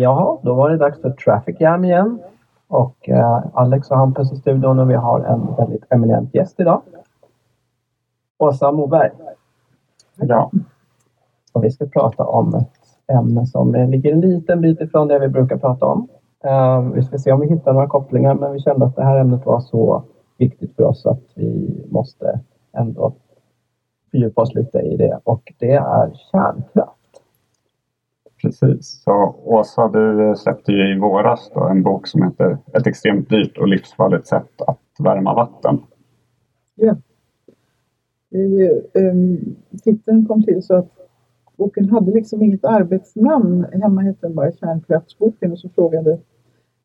[0.00, 2.18] Ja, då var det dags för Traffic Jam igen.
[2.68, 6.82] Och eh, Alex och Hampus i studion och vi har en väldigt eminent gäst idag.
[8.38, 9.10] Åsa Moberg.
[10.16, 10.50] Ja.
[11.52, 15.28] Och vi ska prata om ett ämne som ligger en liten bit ifrån det vi
[15.28, 16.08] brukar prata om.
[16.44, 19.20] Eh, vi ska se om vi hittar några kopplingar men vi kände att det här
[19.20, 20.02] ämnet var så
[20.38, 22.40] viktigt för oss att vi måste
[22.72, 23.12] ändå
[24.10, 26.99] fördjupa oss lite i det och det är kärnkraft.
[28.42, 29.02] Precis.
[29.04, 33.58] Så Åsa, du släppte ju i våras då en bok som heter Ett extremt dyrt
[33.58, 35.78] och livsfarligt sätt att värma vatten.
[36.74, 36.96] Ja.
[38.30, 40.90] Det, um, titeln kom till så att
[41.56, 43.66] boken hade liksom inget arbetsnamn.
[43.72, 46.18] Hemma hette den bara Kärnkraftsboken och så frågade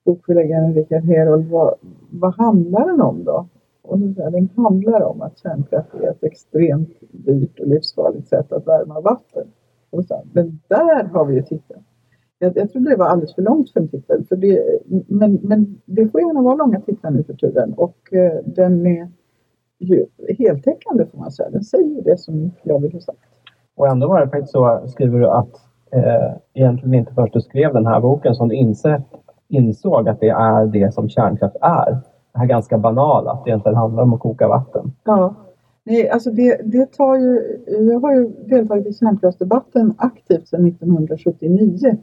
[0.05, 1.75] bokförläggaren Richard Herold vad,
[2.09, 3.47] vad handlar den om då?
[3.81, 8.51] Och då sa den handlar om att kärnkraft är ett extremt dyrt och livsfarligt sätt
[8.51, 9.47] att värma vatten.
[9.95, 11.83] Och så, men där har vi ju titeln.
[12.39, 14.25] Jag, jag trodde det var alldeles för långt för en titel.
[14.29, 17.73] För det, men, men det får gärna vara långa titlar nu för tiden.
[17.73, 19.09] Och eh, den är
[19.79, 20.05] ju
[20.37, 21.49] heltäckande får man säga.
[21.49, 23.19] Den säger det som jag vill ha sagt.
[23.75, 25.55] Och ändå var det faktiskt så, skriver du, att
[25.91, 29.05] eh, egentligen inte först du skrev den här boken som du insett,
[29.47, 31.97] insåg att det är det som kärnkraft är.
[32.33, 34.91] Det här ganska banala, att det egentligen handlar om att koka vatten.
[35.03, 35.35] Ja,
[35.87, 41.97] Nej, alltså det, det tar ju, jag har ju deltagit i kärnkraftsdebatten aktivt sedan 1979.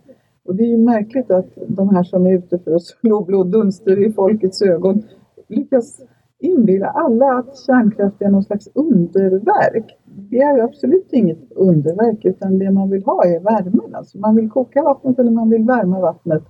[0.44, 3.44] Och det är ju märkligt att de här som är ute för att slå blå
[3.44, 5.03] dunster i folkets ögon
[5.48, 6.00] lyckas
[6.38, 9.99] inbilla alla att kärnkraft är någon slags underverk.
[10.04, 13.94] Det är ju absolut inget underverk utan det man vill ha är värmen.
[13.94, 16.43] Alltså man vill koka vattnet eller man vill värma vattnet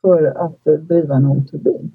[0.00, 1.92] för att eh, driva en ångturbin.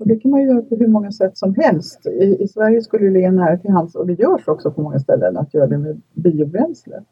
[0.00, 2.06] Och det kan man ju göra på hur många sätt som helst.
[2.06, 4.98] I, i Sverige skulle det ligga nära till hands och det görs också på många
[4.98, 7.02] ställen att göra det med biobränsle.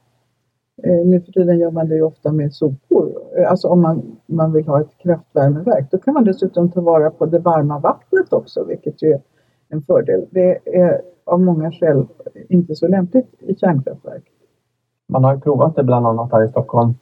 [0.83, 3.13] Eh, nu för tiden gör man det ju ofta med sopor.
[3.37, 5.91] Eh, alltså om man, man vill ha ett kraftvärmeverk.
[5.91, 9.21] Då kan man dessutom ta vara på det varma vattnet också, vilket ju är
[9.69, 10.27] en fördel.
[10.31, 12.07] Det är av många skäl
[12.49, 14.25] inte så lämpligt i kärnkraftverk.
[15.09, 16.95] Man har provat det bland annat här i Stockholm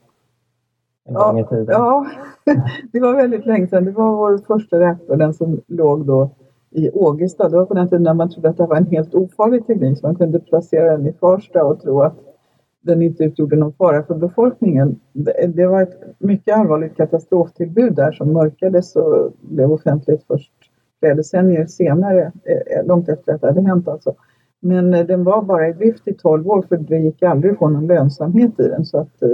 [1.06, 1.67] en ja, gång i tiden.
[1.69, 2.06] Ja,
[2.93, 3.84] det var väldigt länge sedan.
[3.84, 6.31] Det var vår första reaktor, den som låg då
[6.71, 7.49] i Ågesta.
[7.49, 9.99] Det var på den tiden när man trodde att det var en helt ofarlig teknik.
[9.99, 12.17] Så man kunde placera den i Farsta och tro att
[12.81, 15.00] den inte utgjorde någon fara för befolkningen.
[15.49, 20.53] Det var ett mycket allvarligt katastroftillbud där som mörkades och blev offentligt först
[21.00, 24.15] flera decennier senare, eh, långt efter att det hade hänt alltså.
[24.61, 27.59] Men eh, den var bara i drift i 12 år för det gick aldrig att
[27.59, 29.28] få någon lönsamhet i den så att eh,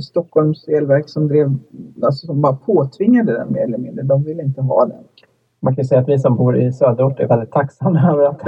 [0.00, 1.54] Stockholms elverk som drev,
[2.02, 4.02] alltså som bara påtvingade den mer eller mindre.
[4.02, 5.04] De ville inte ha den.
[5.62, 8.40] Man kan säga att vi som bor i söderort är väldigt tacksamma över att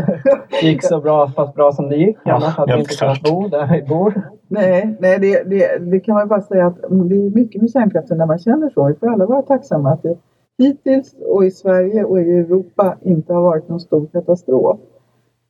[0.60, 2.16] det gick så bra, fast bra som det gick.
[2.24, 4.30] Annars hade vi inte kunnat bo där vi bor.
[4.48, 8.18] Nej, nej det, det, det, kan man bara säga att det är mycket med kärnkraften
[8.18, 8.86] när man känner så.
[8.88, 10.16] Vi får alla vara tacksamma att det
[10.58, 14.78] hittills och i Sverige och i Europa inte har varit någon stor katastrof.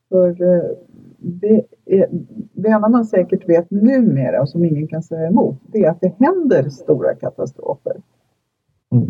[0.08, 0.62] För eh,
[1.22, 2.06] det, är,
[2.52, 6.00] det enda man säkert vet numera och som ingen kan säga emot, det är att
[6.00, 7.96] det händer stora katastrofer.
[8.92, 9.08] Mm.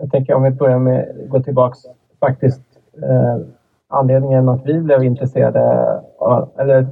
[0.00, 1.78] Jag tänker om vi börjar med att gå tillbaks
[2.20, 2.62] faktiskt
[3.02, 3.46] eh,
[3.88, 5.60] anledningen att vi blev intresserade,
[6.58, 6.86] eller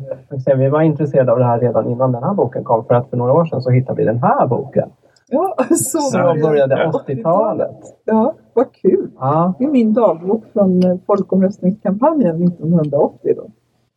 [0.44, 3.10] säga, vi var intresserade av det här redan innan den här boken kom för att
[3.10, 4.90] för några år sedan så hittade vi den här boken.
[5.30, 7.76] Ja, så Som började 80-talet.
[8.04, 9.10] Ja, vad kul!
[9.18, 9.54] Ja.
[9.58, 13.34] Det är min dagbok från folkomröstningskampanjen 1980.
[13.36, 13.50] Då.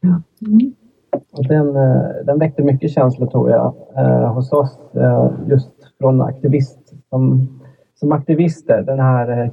[0.04, 0.74] Mm.
[1.32, 6.22] Och den, eh, den väckte mycket känslor tror jag eh, hos oss eh, just från
[6.22, 7.48] aktivist, som,
[7.96, 8.82] som aktivister.
[8.82, 9.52] Den här eh,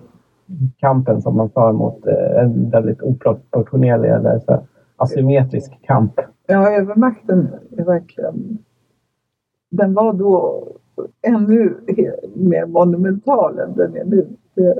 [0.76, 4.60] kampen som man för mot eh, en väldigt oproportionerlig eller så
[4.96, 6.20] asymmetrisk kamp.
[6.46, 8.58] Ja, övermakten är verkligen...
[9.70, 10.64] Den var då
[11.22, 11.74] ännu
[12.34, 14.26] mer monumental än den är nu.
[14.54, 14.74] Det,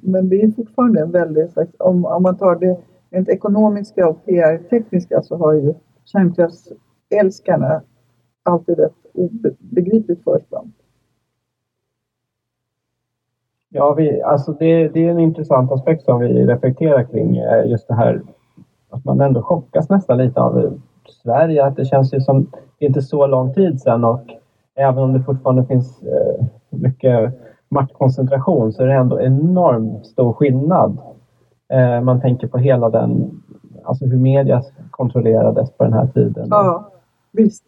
[0.00, 1.56] men det är fortfarande en väldigt.
[1.78, 2.78] Om, om man tar det
[3.14, 5.74] rent ekonomiska och PR-tekniska så har ju
[6.04, 7.82] kärnkraftsälskarna
[8.42, 10.72] alltid ett obegripligt försprång.
[13.68, 17.36] Ja, vi, alltså det, det, är en intressant aspekt som vi reflekterar kring.
[17.36, 18.22] Eh, just det här
[18.90, 20.80] att man ändå chockas nästan lite av
[21.22, 21.64] Sverige.
[21.64, 22.46] Att det känns ju som
[22.78, 24.22] det är inte så lång tid sedan och
[24.74, 27.34] även om det fortfarande finns eh, mycket
[27.68, 30.98] maktkoncentration så är det ändå enormt stor skillnad
[31.74, 33.42] Eh, man tänker på hela den,
[33.84, 36.46] alltså hur media kontrollerades på den här tiden.
[36.50, 36.92] Ja,
[37.32, 37.64] visst.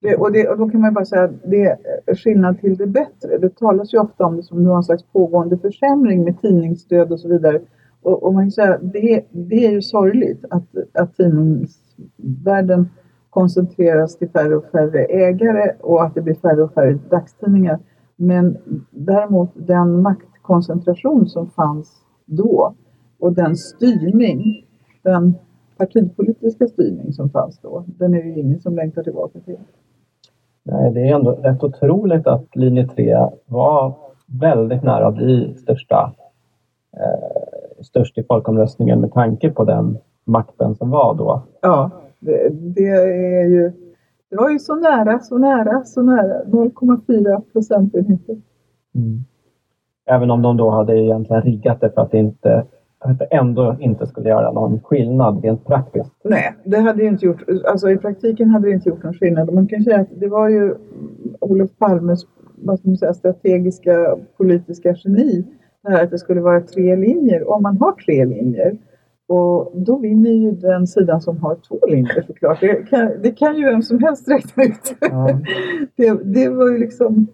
[0.00, 2.86] Det, och, det, och då kan man bara säga att det är skillnad till det
[2.86, 3.38] bättre.
[3.38, 7.28] Det talas ju ofta om det som någon slags pågående försämring med tidningsstöd och så
[7.28, 7.60] vidare.
[8.02, 10.64] Och, och man kan säga det, det är ju sorgligt att,
[10.94, 12.90] att tidningsvärlden
[13.30, 17.78] koncentreras till färre och färre ägare och att det blir färre och färre dagstidningar.
[18.16, 18.58] Men
[18.90, 22.02] däremot den maktkoncentration som fanns
[22.36, 22.74] då
[23.18, 24.66] och den styrning,
[25.02, 25.34] den
[25.76, 29.58] partipolitiska styrning som fanns då, den är det ingen som längtar tillbaka till.
[30.62, 33.94] Nej, det är ändå rätt otroligt att linje 3 var
[34.26, 36.12] väldigt nära att bli största,
[36.96, 41.42] eh, störst i folkomröstningen med tanke på den makten som var då.
[41.60, 41.90] Ja,
[42.20, 43.72] det, det är ju
[44.32, 46.44] det var ju så nära, så nära, så nära.
[46.44, 48.36] 0,4 procentenheter.
[48.94, 49.24] Mm.
[50.06, 52.64] Även om de då hade egentligen riggat det för att det inte
[53.04, 56.12] att det ändå inte skulle göra någon skillnad rent praktiskt.
[56.24, 59.52] Nej, det hade ju inte gjort, alltså i praktiken hade det inte gjort någon skillnad.
[59.52, 60.74] Man kan säga att det var ju
[61.40, 62.20] Olof Palmes
[62.64, 65.44] vad ska man säga, strategiska politiska geni.
[65.82, 67.50] Det här att det skulle vara tre linjer.
[67.50, 68.78] Om man har tre linjer
[69.28, 72.60] och då vinner ju den sidan som har två linjer såklart.
[72.60, 74.96] Det kan, det kan ju vem som helst räkna ut.
[75.00, 75.28] Ja.
[75.96, 77.26] Det, det, var ju liksom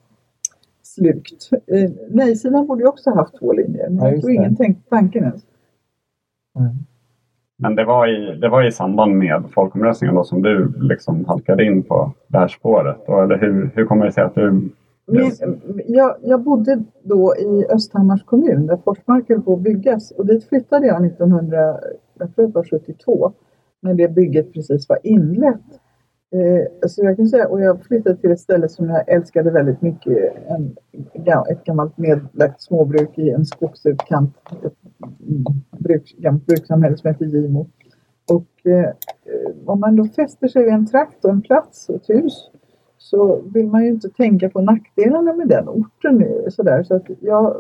[0.99, 1.51] slukt.
[1.53, 3.91] Eh, nej-sidan borde ju också haft två linjer.
[3.91, 5.43] Men ja, jag tror ingen tänkte tanken ens.
[6.59, 6.71] Mm.
[7.57, 11.65] Men det var, i, det var i samband med folkomröstningen då som du liksom halkade
[11.65, 12.97] in på det här spåret?
[13.07, 14.71] Då, eller hur, hur kommer det sig att du
[15.11, 15.33] min,
[15.87, 20.49] jag, jag, bodde då i Östhammars kommun där Forsmark höll på att byggas och dit
[20.49, 23.33] flyttade jag 1972
[23.81, 25.81] när det bygget precis var inlett.
[26.31, 29.83] Eh, så jag kan säga, och jag flyttade till ett ställe som jag älskade väldigt
[29.83, 30.33] mycket.
[30.47, 30.77] En,
[31.51, 34.37] ett gammalt nedlagt småbruk i en skogsutkant.
[34.65, 34.75] Ett
[35.79, 37.67] bruk, gammalt brukssamhälle som heter Gimo.
[38.31, 38.91] Och eh,
[39.67, 42.51] om man då fäster sig vid en trakt och en plats och ett hus
[42.99, 46.27] så vill man ju inte tänka på nackdelarna med den orten.
[46.51, 46.83] Sådär.
[46.83, 47.57] Så att jag,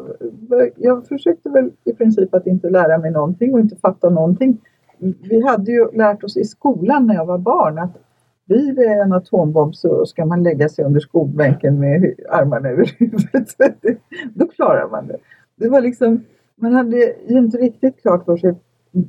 [0.76, 4.60] jag försökte väl i princip att inte lära mig någonting och inte fatta någonting.
[4.98, 7.96] Vi hade ju lärt oss i skolan när jag var barn att
[8.48, 13.48] vid en atombomb så ska man lägga sig under skolbänken med armarna över huvudet.
[14.34, 15.16] Då klarar man det.
[15.56, 16.24] Det var liksom,
[16.56, 18.54] man hade ju inte riktigt klart för sig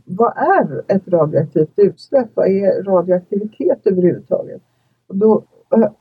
[0.06, 2.28] vad är ett radioaktivt utsläpp?
[2.34, 4.62] Vad är radioaktivitet överhuvudtaget?
[5.08, 5.44] Och då
[5.76, 5.92] eh,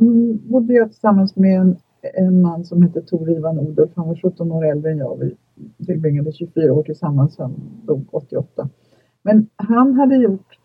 [0.00, 1.76] mm, bodde jag tillsammans med en,
[2.14, 3.90] en man som hette Tor Ivan Odolf.
[3.96, 5.18] Han var 17 år äldre än jag.
[5.18, 5.36] Vi
[5.86, 7.38] tillbringade 24 år tillsammans.
[7.38, 7.54] Han
[7.86, 8.68] dog 88.
[9.22, 10.57] Men han hade gjort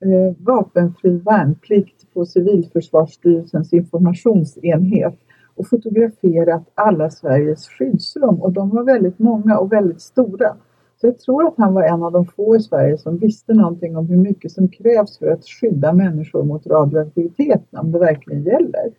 [0.00, 5.14] eh, vapenfri värnplikt på Civilförsvarsstyrelsens informationsenhet
[5.54, 10.56] och fotograferat alla Sveriges skyddsrum och de var väldigt många och väldigt stora.
[11.00, 13.96] Så jag tror att han var en av de få i Sverige som visste någonting
[13.96, 18.92] om hur mycket som krävs för att skydda människor mot radioaktivitet, om det verkligen gäller.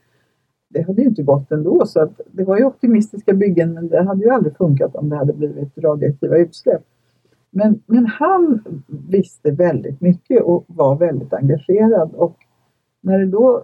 [0.70, 4.03] Det hade ju inte gått ändå, så att det var ju optimistiska byggen, men det
[4.03, 6.84] hade ju aldrig funkat om det hade blivit radioaktiva utsläpp.
[7.51, 8.63] Men, men han
[9.10, 12.13] visste väldigt mycket och var väldigt engagerad.
[12.15, 12.38] Och
[13.01, 13.63] när det då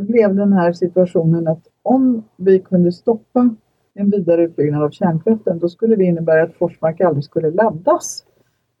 [0.00, 3.54] blev den här situationen att om vi kunde stoppa
[3.94, 8.24] en vidare utbyggnad av kärnkraften, då skulle det innebära att Forsmark aldrig skulle laddas.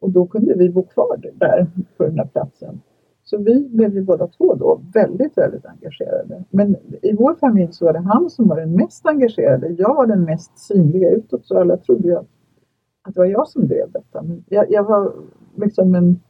[0.00, 2.80] Och då kunde vi bo kvar där på den här platsen.
[3.24, 6.44] Så vi blev ju båda två då väldigt, väldigt engagerade.
[6.50, 9.68] Men i vår familj så var det han som var den mest engagerade.
[9.68, 12.28] Jag var den mest synliga utåt så alla trodde ju att
[13.04, 14.22] det var jag som drev detta.
[14.22, 15.12] Men jag, jag var
[15.56, 16.20] liksom en...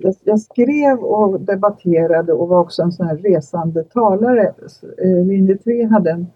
[0.00, 4.54] Jag, jag, skrev och debatterade och var också en sån här resande talare.
[5.02, 6.26] Eh, Linje 3 hade en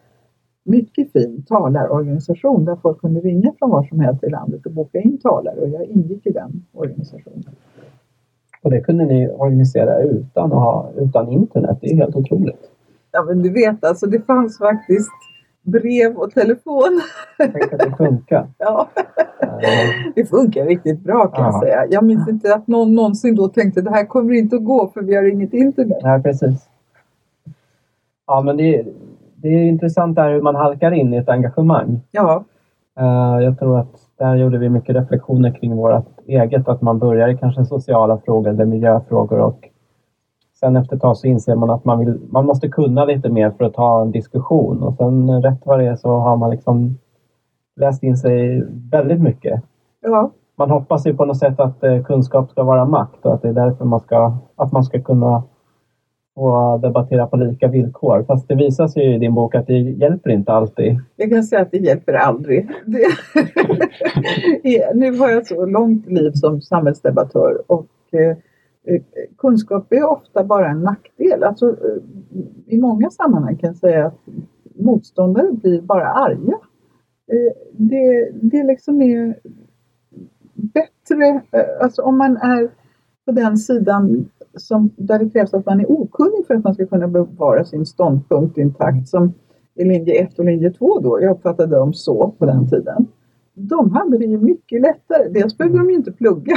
[0.64, 5.00] mycket fin talarorganisation där folk kunde ringa från var som helst i landet och boka
[5.00, 7.56] in talare och jag ingick i den organisationen.
[8.62, 12.70] Och det kunde ni organisera utan, att ha, utan internet, det är helt otroligt.
[13.12, 15.10] Ja men du vet alltså det fanns faktiskt
[15.66, 17.00] brev och telefon.
[17.38, 18.46] Tänk att det funkar.
[18.58, 18.88] ja,
[20.14, 21.50] det funkar riktigt bra kan ja.
[21.52, 21.86] jag säga.
[21.90, 25.02] Jag minns inte att någon någonsin då tänkte det här kommer inte att gå för
[25.02, 25.98] vi har inget internet.
[26.02, 26.68] Nej precis.
[28.26, 28.84] Ja men det,
[29.36, 32.00] det är intressant där hur man halkar in i ett engagemang.
[32.10, 32.44] Ja.
[33.00, 37.28] Uh, jag tror att där gjorde vi mycket reflektioner kring vårt eget, att man börjar
[37.28, 39.68] i kanske sociala frågor eller miljöfrågor och
[40.60, 43.50] sen efter ett tag så inser man att man, vill, man måste kunna lite mer
[43.50, 46.98] för att ta en diskussion och sen rätt vad det är så har man liksom
[47.76, 49.62] läst in sig väldigt mycket.
[50.00, 50.30] Ja.
[50.58, 53.48] Man hoppas ju på något sätt att eh, kunskap ska vara makt och att det
[53.48, 55.42] är därför man ska, att man ska kunna
[56.36, 58.24] och debattera på lika villkor.
[58.28, 60.98] Fast det visar sig i din bok att det hjälper inte alltid.
[61.16, 62.68] Jag kan säga att det hjälper aldrig.
[62.86, 63.06] Det...
[64.94, 68.36] nu har jag så långt liv som samhällsdebattör och eh,
[68.86, 69.02] Eh,
[69.38, 71.42] kunskap är ofta bara en nackdel.
[71.42, 72.02] Alltså, eh,
[72.66, 74.18] I många sammanhang kan jag säga att
[74.74, 76.58] motståndare blir bara arga.
[77.32, 79.40] Eh, det, det liksom är
[80.54, 81.42] bättre,
[81.82, 82.70] alltså om man är
[83.24, 86.86] på den sidan som, där det krävs att man är okunnig för att man ska
[86.86, 89.32] kunna bevara sin ståndpunkt intakt som
[89.74, 93.06] i linje 1 och linje 2 då, jag uppfattade dem så på den tiden.
[93.54, 95.28] De hade det ju mycket lättare.
[95.28, 96.56] Dels behövde de ju inte plugga.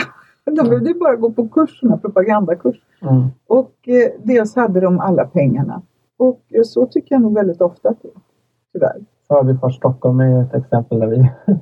[0.55, 2.81] De behövde bara gå på kurserna, propagandakurs.
[3.01, 3.27] Mm.
[3.47, 5.81] Och eh, dels hade de alla pengarna.
[6.17, 8.21] Och eh, så tycker jag nog väldigt ofta att det är.
[8.73, 9.05] Tyvärr.
[9.27, 11.31] Förbifart Stockholm är ett exempel där vi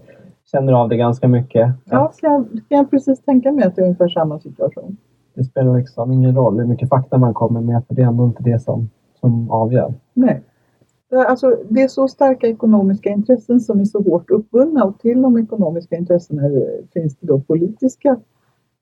[0.52, 1.72] känner av det ganska mycket.
[1.86, 4.98] Ja, kan jag, kan jag precis tänka mig att det är ungefär samma situation.
[5.34, 8.26] Det spelar liksom ingen roll hur mycket fakta man kommer med för det är ändå
[8.26, 8.90] inte det som,
[9.20, 9.94] som avgör.
[10.14, 10.44] Nej.
[11.28, 15.38] Alltså, det är så starka ekonomiska intressen som är så hårt uppbundna och till de
[15.38, 16.42] ekonomiska intressena
[16.94, 18.18] finns det då politiska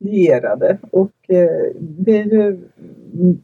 [0.05, 0.77] lierade.
[0.91, 2.47] Och eh, det är ju,
[3.13, 3.37] mm,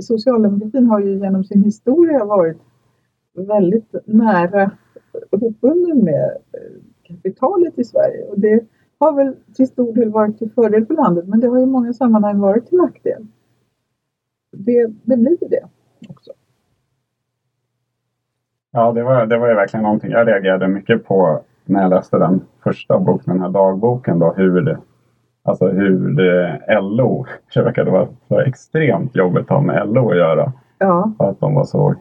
[0.00, 2.58] socialdemokratin har ju genom sin historia varit
[3.34, 4.70] väldigt nära
[5.30, 8.24] uppbunden med eh, kapitalet i Sverige.
[8.24, 8.64] Och det
[8.98, 11.92] har väl till stor del varit till fördel för landet men det har i många
[11.92, 13.26] sammanhang varit till nackdel.
[14.52, 15.68] Det, det blir det
[16.08, 16.32] också.
[18.70, 22.18] Ja, det var, det var ju verkligen någonting jag reagerade mycket på när jag läste
[22.18, 24.18] den första boken, den här dagboken.
[24.18, 24.78] Då, hur,
[25.44, 30.16] alltså hur det, LO, det verkade vara så extremt jobbigt att ha med LO att
[30.16, 30.52] göra.
[30.78, 31.12] Ja.
[31.18, 31.94] För att de var så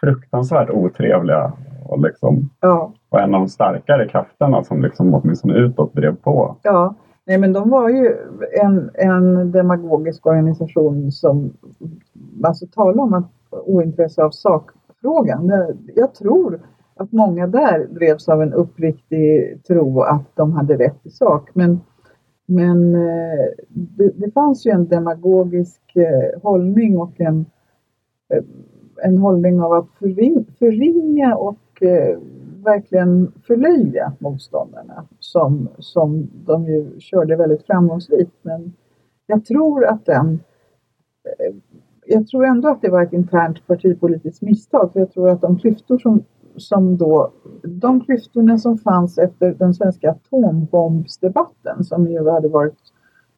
[0.00, 1.52] fruktansvärt otrevliga
[1.84, 2.92] och liksom ja.
[3.08, 6.56] var en av de starkare krafterna som liksom åtminstone utåt drev på.
[6.62, 6.94] Ja,
[7.26, 8.16] nej men de var ju
[8.62, 11.52] en, en demagogisk organisation som
[12.44, 15.52] alltså talar om att ointresse av sakfrågan.
[15.94, 16.60] Jag tror
[16.96, 21.50] att många där drevs av en uppriktig tro att de hade rätt i sak.
[21.52, 21.80] Men,
[22.46, 27.46] men eh, det, det fanns ju en demagogisk eh, hållning och en,
[28.34, 28.44] eh,
[29.02, 29.88] en hållning av att
[30.58, 32.18] förringa och eh,
[32.64, 38.34] verkligen förlöjliga motståndarna som, som de ju körde väldigt framgångsrikt.
[38.42, 38.72] Men
[39.26, 40.40] jag tror att den
[41.24, 41.54] eh,
[42.06, 45.58] jag tror ändå att det var ett internt partipolitiskt misstag för jag tror att de
[45.58, 46.24] klyftor som,
[46.56, 47.32] som då,
[47.62, 52.78] de klyftorna som fanns efter den svenska atombombsdebatten som ju hade varit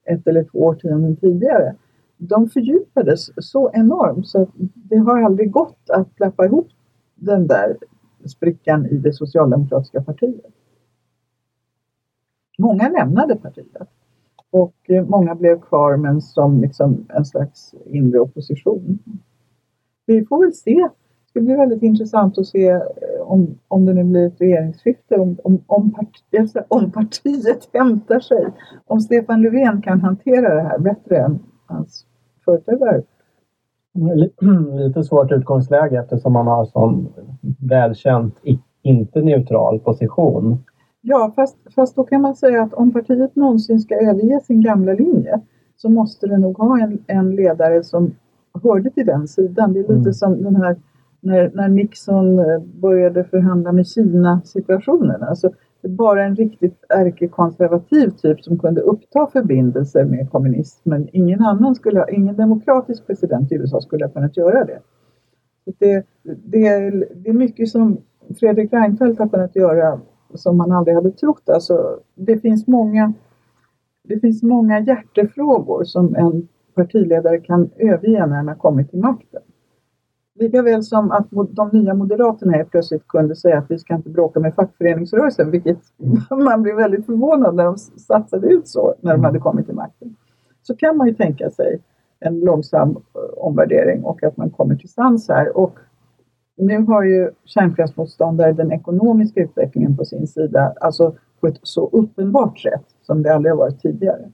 [0.05, 1.75] ett eller två årtionden tidigare,
[2.17, 6.69] de fördjupades så enormt så att det har aldrig gått att klappa ihop
[7.15, 7.77] den där
[8.25, 10.53] sprickan i det socialdemokratiska partiet.
[12.59, 13.89] Många lämnade partiet
[14.51, 18.99] och många blev kvar men som liksom en slags inre opposition.
[20.07, 20.89] Vi får väl se.
[21.37, 22.81] Det ska bli väldigt intressant att se eh,
[23.21, 28.47] om, om det nu blir ett regeringsskifte, om, om, om, parti, om partiet hämtar sig.
[28.87, 32.07] Om Stefan Löfven kan hantera det här bättre än hans
[32.45, 33.03] företrädare
[34.73, 37.09] lite svårt utgångsläge eftersom man har sån
[37.61, 38.35] välkänt
[38.83, 40.59] inte neutral position.
[41.01, 44.93] Ja, fast, fast då kan man säga att om partiet någonsin ska överge sin gamla
[44.93, 45.41] linje
[45.77, 48.15] så måste det nog ha en, en ledare som
[48.63, 49.73] hörde till den sidan.
[49.73, 50.13] Det är lite mm.
[50.13, 50.77] som den här
[51.27, 55.23] när, när Nixon eh, började förhandla med Kina situationen.
[55.23, 55.51] Alltså,
[55.89, 61.09] bara en riktigt ärkekonservativ typ som kunde uppta förbindelser med kommunismen.
[61.13, 64.79] Ingen annan skulle, ha, ingen demokratisk president i USA skulle ha kunnat göra det.
[65.79, 66.07] Det,
[66.45, 67.99] det, är, det är mycket som
[68.41, 70.01] Fredrik Reinfeldt har kunnat göra
[70.35, 71.49] som man aldrig hade trott.
[71.49, 73.13] Alltså, det, finns många,
[74.05, 79.43] det finns många hjärtefrågor som en partiledare kan överge när han har kommit till makten.
[80.39, 84.11] Lika väl som att de nya moderaterna helt plötsligt kunde säga att vi ska inte
[84.11, 85.79] bråka med fackföreningsrörelsen, vilket
[86.31, 90.17] man blev väldigt förvånad när de satsade ut så när de hade kommit till makten.
[90.63, 91.81] Så kan man ju tänka sig
[92.21, 95.57] en långsam eh, omvärdering och att man kommer till sans här.
[95.57, 95.79] Och
[96.57, 102.59] nu har ju kärnkraftsmotståndare den ekonomiska utvecklingen på sin sida, alltså på ett så uppenbart
[102.59, 104.31] sätt som det aldrig har varit tidigare.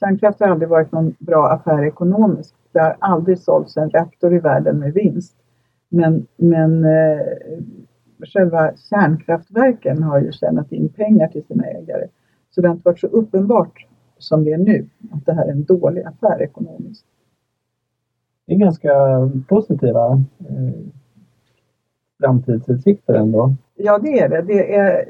[0.00, 4.38] Kärnkraft har aldrig varit någon bra affär ekonomiskt det har aldrig sålts en reaktor i
[4.38, 5.36] världen med vinst.
[5.88, 7.20] Men, men eh,
[8.32, 12.06] själva kärnkraftverken har ju tjänat in pengar till sina ägare.
[12.50, 13.86] Så det har inte varit så uppenbart
[14.18, 17.06] som det är nu att det här är en dålig affär ekonomiskt.
[18.46, 18.92] Det är ganska
[19.48, 20.80] positiva eh,
[22.20, 23.54] framtidsutsikter ändå.
[23.74, 24.42] Ja, det är det.
[24.42, 25.04] Det är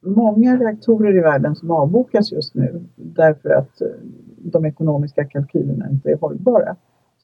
[0.00, 3.82] många reaktorer i världen som avbokas just nu därför att
[4.36, 6.76] de ekonomiska kalkylerna inte är hållbara.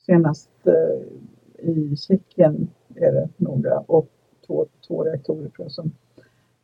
[0.07, 4.09] Senast eh, i Tjeckien är det några och
[4.47, 5.93] två, två reaktorer tror jag som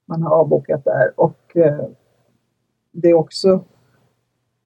[0.05, 1.13] man har avbokat där.
[1.17, 1.89] Och eh,
[2.93, 3.65] det är också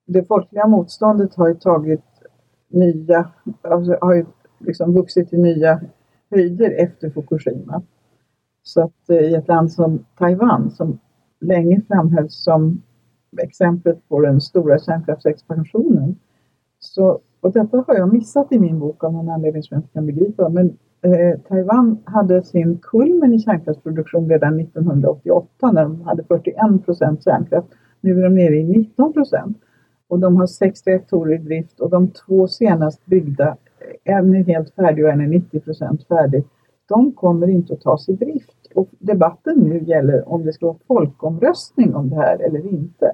[0.05, 2.05] det folkliga motståndet har ju tagit
[2.69, 3.31] nya,
[3.63, 4.27] alltså har ju
[4.59, 5.81] liksom vuxit till nya
[6.31, 7.83] höjder efter Fukushima.
[8.63, 10.99] Så att eh, i ett land som Taiwan som
[11.41, 12.83] länge framhölls som
[13.43, 16.17] exemplet på den stora kärnkraftsexpansionen
[16.79, 19.93] Så, och detta har jag missat i min bok av någon anledning som jag inte
[19.93, 20.49] kan begripa.
[20.49, 27.25] Men eh, Taiwan hade sin kulmen i kärnkraftsproduktion redan 1988 när de hade 41 procent
[27.25, 27.69] kärnkraft.
[28.01, 29.57] Nu är de nere i 19 procent.
[30.09, 33.57] Och de har sex reaktorer i drift och de två senast byggda,
[34.05, 36.45] en är helt färdig och en är 90 procent färdig.
[36.89, 38.67] De kommer inte att tas i drift.
[38.75, 43.13] Och debatten nu gäller om det ska vara folkomröstning om det här eller inte.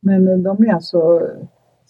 [0.00, 1.28] Men eh, de är alltså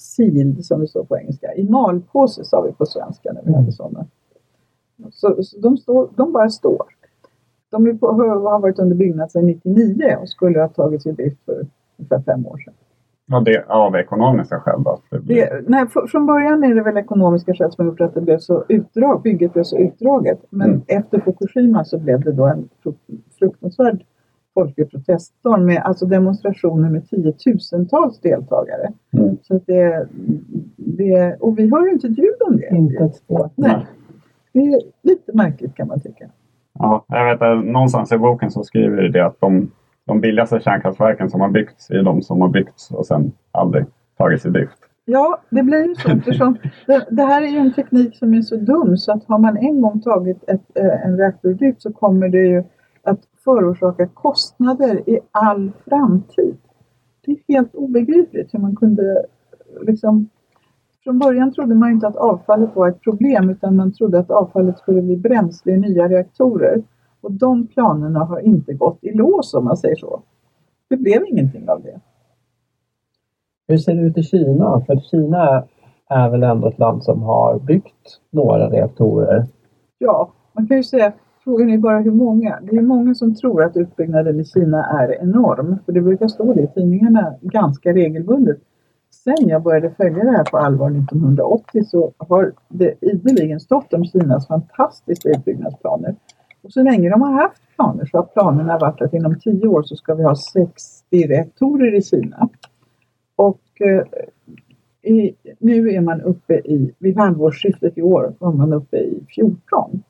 [0.03, 1.55] sealed som det står på engelska.
[1.55, 4.07] I malpåse sa vi på svenska när vi hade sådana.
[5.11, 6.87] Så, så de, står, de bara står.
[7.71, 11.45] De är på, har varit under byggnad sedan 99 och skulle ha tagits i drift
[11.45, 11.67] för
[11.99, 12.75] ungefär fem år sedan.
[13.27, 15.01] Ja, det av ekonomiska skäl då?
[15.11, 15.37] Det blir...
[15.37, 18.21] det, nej, för, från början är det väl ekonomiska skäl som har gjort att det
[18.21, 20.39] blev så utdrag, bygget blev så utdraget.
[20.51, 20.83] Men mm.
[20.87, 22.69] efter Fukushima så blev det då en
[23.39, 24.05] fruktansvärd
[24.55, 28.93] folklig proteststorm med alltså demonstrationer med tiotusentals deltagare.
[29.13, 29.37] Mm.
[29.43, 30.07] Så det,
[30.77, 32.77] det, och vi hör inte ett ljud om det.
[32.77, 33.51] Inte ett spår.
[33.55, 33.87] Nej.
[34.53, 36.25] Det är lite märkligt kan man tycka.
[36.79, 39.71] Ja, jag vet att någonstans i boken så skriver det att de,
[40.07, 43.85] de billigaste kärnkraftverken som har byggts är de som har byggts och sen aldrig
[44.19, 44.79] tagits i drift.
[45.05, 48.43] Ja, det blir ju så eftersom det, det, här är ju en teknik som är
[48.43, 51.83] så dum så att har man en gång tagit ett, eh, en reaktor i drift
[51.83, 52.65] så kommer det ju
[53.03, 56.57] att förorsaka kostnader i all framtid.
[57.25, 59.27] Det är helt obegripligt hur man kunde
[59.81, 60.29] liksom
[61.05, 64.79] från början trodde man inte att avfallet var ett problem utan man trodde att avfallet
[64.79, 66.83] skulle bli bränsle i nya reaktorer.
[67.21, 70.23] Och de planerna har inte gått i lås om man säger så.
[70.89, 72.01] Det blev ingenting av det.
[73.69, 74.81] Hur ser det ut i Kina?
[74.87, 75.65] För Kina
[76.09, 79.47] är väl ändå ett land som har byggt några reaktorer?
[79.99, 81.13] Ja, man kan ju säga
[81.45, 82.59] Frågan är bara hur många.
[82.63, 85.79] Det är många som tror att utbyggnaden i Kina är enorm.
[85.87, 88.59] För det brukar stå det i tidningarna ganska regelbundet.
[89.11, 94.05] Sen jag började följa det här på allvar 1980 så har det ideligen stått om
[94.05, 96.17] Kinas fantastiska utbyggnadsplaner.
[96.63, 99.83] Och så länge de har haft planer så har planerna varit att inom 10 år
[99.83, 102.49] så ska vi ha 60 reaktorer i Kina.
[103.37, 104.05] Och eh,
[105.13, 110.03] i, nu är man uppe i, vid halvårsskiftet i år, var man uppe i 14.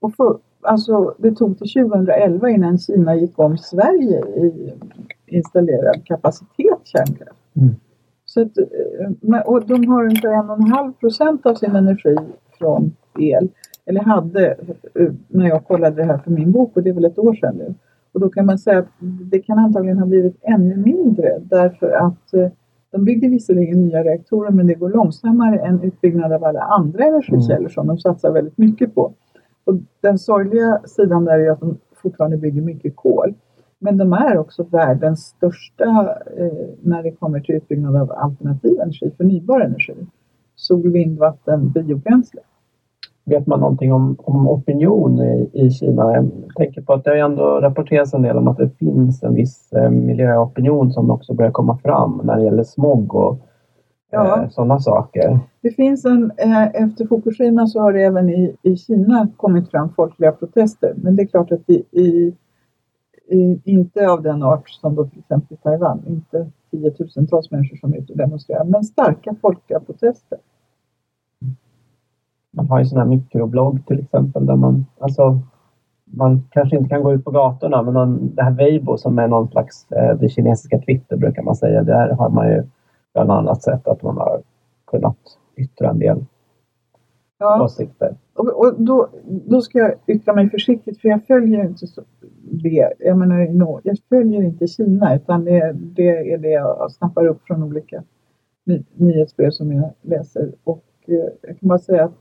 [0.00, 4.72] Och för, alltså, det tog till 2011 innan Kina gick om Sverige i
[5.26, 7.38] installerad kapacitet kärnkraft.
[7.56, 7.74] Mm.
[8.24, 12.16] Så att, eh, och de har ungefär en och en halv procent av sin energi
[12.58, 13.48] från el.
[13.86, 14.46] Eller hade
[14.94, 17.34] eh, när jag kollade det här för min bok och det är väl ett år
[17.34, 17.74] sedan nu.
[18.12, 22.34] Och då kan man säga att det kan antagligen ha blivit ännu mindre därför att
[22.34, 22.48] eh,
[22.90, 27.58] de byggde visserligen nya reaktorer men det går långsammare än utbyggnad av alla andra energikällor
[27.58, 27.70] mm.
[27.70, 29.12] som de satsar väldigt mycket på.
[29.64, 33.34] Och den sorgliga sidan där är att de fortfarande bygger mycket kol.
[33.78, 39.10] Men de är också världens största eh, när det kommer till utbyggnad av alternativ energi,
[39.16, 39.94] förnybar energi.
[40.56, 42.40] Sol, vind, vatten, biobränsle.
[43.24, 46.12] Vet man någonting om, om opinion i, i Kina?
[46.12, 49.34] Jag tänker på att det har ändå rapporterats en del om att det finns en
[49.34, 53.38] viss eh, miljöopinion som också börjar komma fram när det gäller smog och
[54.10, 54.42] ja.
[54.42, 55.38] eh, sådana saker.
[55.60, 59.94] Det finns en, eh, efter Fukushima så har det även i, i Kina kommit fram
[59.94, 60.94] folkliga protester.
[60.96, 62.34] Men det är klart att i, i,
[63.28, 66.02] i inte av den art som då till exempel i Taiwan.
[66.06, 68.64] Inte tiotusentals människor som är ute och demonstrerar.
[68.64, 70.38] Men starka folkliga protester.
[72.50, 75.40] Man har ju sån här mikroblogg till exempel där man, alltså
[76.04, 79.28] man kanske inte kan gå ut på gatorna men någon, det här Weibo som är
[79.28, 82.62] någon slags, eh, det kinesiska Twitter brukar man säga, där har man ju
[83.12, 84.42] bland annat sett att man har
[84.86, 85.18] kunnat
[85.56, 86.24] yttra en del
[87.38, 87.64] ja.
[87.64, 88.16] åsikter.
[88.34, 92.02] Och, och då, då ska jag yttra mig försiktigt för jag följer inte så,
[92.42, 92.92] det.
[92.98, 97.42] Jag menar, no, jag följer inte Kina utan det, det är det jag snappar upp
[97.46, 98.02] från olika
[98.64, 100.52] ny, nyhetsbrev som jag läser.
[100.64, 102.12] Och eh, jag kan bara säga att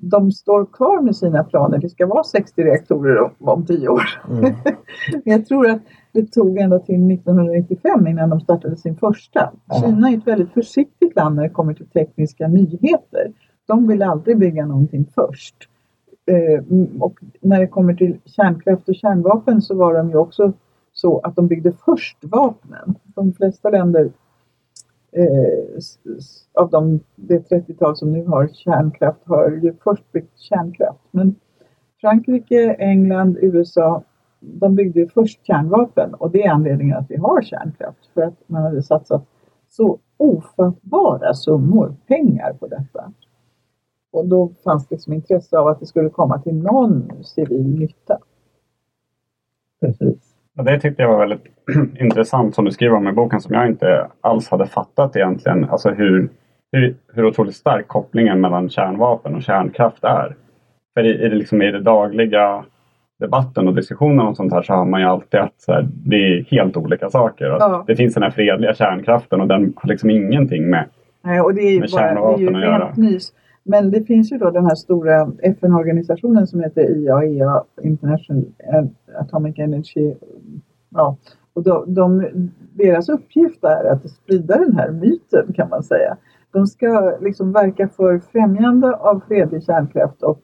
[0.00, 1.78] de står kvar med sina planer.
[1.78, 4.02] Det ska vara 60 reaktorer om, om 10 år.
[4.30, 4.54] Mm.
[5.24, 5.82] jag tror att
[6.12, 9.52] det tog ända till 1995 innan de startade sin första.
[9.66, 9.80] Ja.
[9.80, 13.32] Kina är ett väldigt försiktigt land när det kommer till tekniska nyheter.
[13.66, 15.56] De vill aldrig bygga någonting först.
[16.26, 16.64] Eh,
[17.00, 20.52] och när det kommer till kärnkraft och kärnvapen så var de ju också
[20.92, 22.94] så att de byggde först vapnen.
[23.04, 24.10] De flesta länder
[25.16, 25.80] Eh,
[26.52, 31.00] av de, det 30-tal som nu har kärnkraft har ju först byggt kärnkraft.
[31.10, 31.34] Men
[32.00, 34.02] Frankrike, England, USA
[34.40, 38.06] de byggde ju först kärnvapen och det är anledningen att vi har kärnkraft.
[38.14, 39.26] För att man hade satsat
[39.68, 43.12] så ofattbara summor pengar på detta.
[44.10, 48.18] Och då fanns det liksom intresse av att det skulle komma till någon civil nytta.
[49.80, 50.23] Precis.
[50.62, 51.44] Det tyckte jag var väldigt
[52.00, 55.64] intressant som du skriver om i boken som jag inte alls hade fattat egentligen.
[55.64, 56.28] Alltså hur,
[56.72, 60.36] hur, hur otroligt stark kopplingen mellan kärnvapen och kärnkraft är.
[60.94, 62.64] För i, i, det, liksom, i det dagliga
[63.20, 66.16] debatten och diskussionen om sånt här så har man ju alltid att så här, det
[66.16, 67.44] är helt olika saker.
[67.46, 67.84] Ja.
[67.86, 70.84] Det finns den här fredliga kärnkraften och den har liksom ingenting med,
[71.24, 72.92] Nej, och det är ju med bara, kärnvapen det är ju att göra.
[72.96, 73.32] Nys.
[73.64, 78.44] Men det finns ju då den här stora FN-organisationen som heter IAEA, International
[79.18, 80.14] Atomic Energy.
[80.88, 81.16] Ja,
[81.52, 82.30] och de, de,
[82.72, 86.16] deras uppgift är att sprida den här myten kan man säga.
[86.52, 90.40] De ska liksom verka för främjande av fredlig kärnkraft och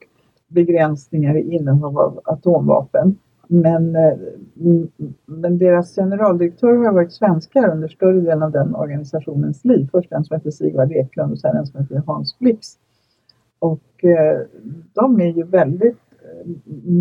[0.48, 3.16] begränsningar i innehav av atomvapen.
[3.48, 4.18] Men, eh,
[5.26, 9.88] men deras generaldirektör har varit svenskar under större delen av den organisationens liv.
[9.92, 12.78] Först en som heter Sigvard Eklund och sen en som heter Hans Blix.
[13.61, 14.40] Och eh,
[14.94, 16.51] de är ju väldigt, eh,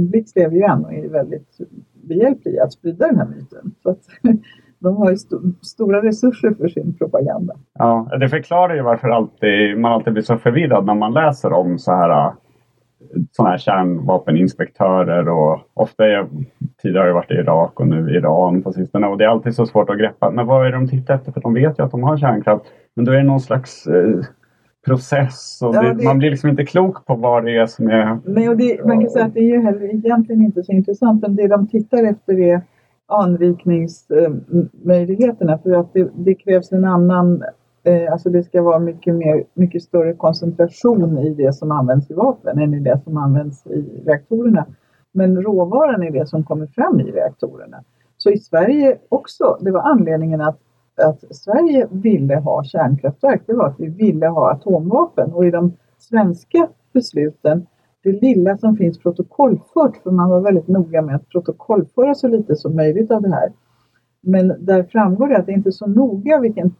[0.10, 1.58] Blix lever ju än och är väldigt
[1.94, 3.72] behjälplig att sprida den här myten.
[3.84, 4.00] Så att,
[4.80, 7.54] de har ju st stora resurser för sin propaganda.
[7.74, 11.80] Ja, det förklarar ju varför alltid, man alltid blir så förvirrad när man läser om
[11.80, 12.34] så här eh,
[13.32, 16.28] sådana här kärnvapeninspektörer och ofta är jag,
[16.82, 19.56] tidigare har jag varit i Irak och nu Iran på sistone och det är alltid
[19.56, 20.32] så svårt att greppa.
[20.32, 21.32] Men vad är det de tittar efter?
[21.32, 22.66] För de vet ju att de har kärnkraft.
[22.96, 24.20] Men då är det någon slags eh,
[24.86, 26.04] process och ja, det, det...
[26.04, 28.20] man blir liksom inte klok på vad det är som är...
[28.26, 31.22] Nej, och det, man kan säga att det är ju heller egentligen inte så intressant.
[31.22, 32.62] Men det de tittar efter är
[33.08, 37.44] anrikningsmöjligheterna för att det, det krävs en annan
[37.84, 42.14] Eh, alltså det ska vara mycket, mer, mycket större koncentration i det som används i
[42.14, 44.66] vapen än i det som används i reaktorerna.
[45.12, 47.84] Men råvaran är det som kommer fram i reaktorerna.
[48.18, 50.60] Så i Sverige också, det var anledningen att,
[51.00, 55.34] att Sverige ville ha kärnkraftverk, det var att vi ville ha atomvapen.
[55.34, 57.66] Och i de svenska besluten,
[58.04, 62.56] det lilla som finns protokollfört, för man var väldigt noga med att protokollföra så lite
[62.56, 63.52] som möjligt av det här,
[64.22, 66.76] men där framgår det att det inte är så noga vilken...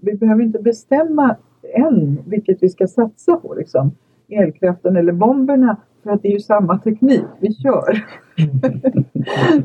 [0.00, 1.36] Vi behöver inte bestämma
[1.74, 3.90] än vilket vi ska satsa på, liksom.
[4.28, 8.04] elkraften eller bomberna, för att det är ju samma teknik vi kör.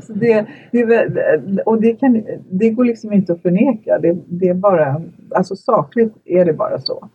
[0.02, 3.98] så det, det, och det, kan, det går liksom inte att förneka.
[3.98, 5.02] Det, det är bara,
[5.34, 7.08] alltså sakligt är det bara så.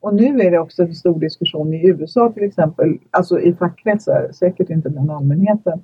[0.00, 4.30] Och nu är det också en stor diskussion i USA till exempel, alltså i fackkretsar,
[4.32, 5.82] säkert inte bland allmänheten,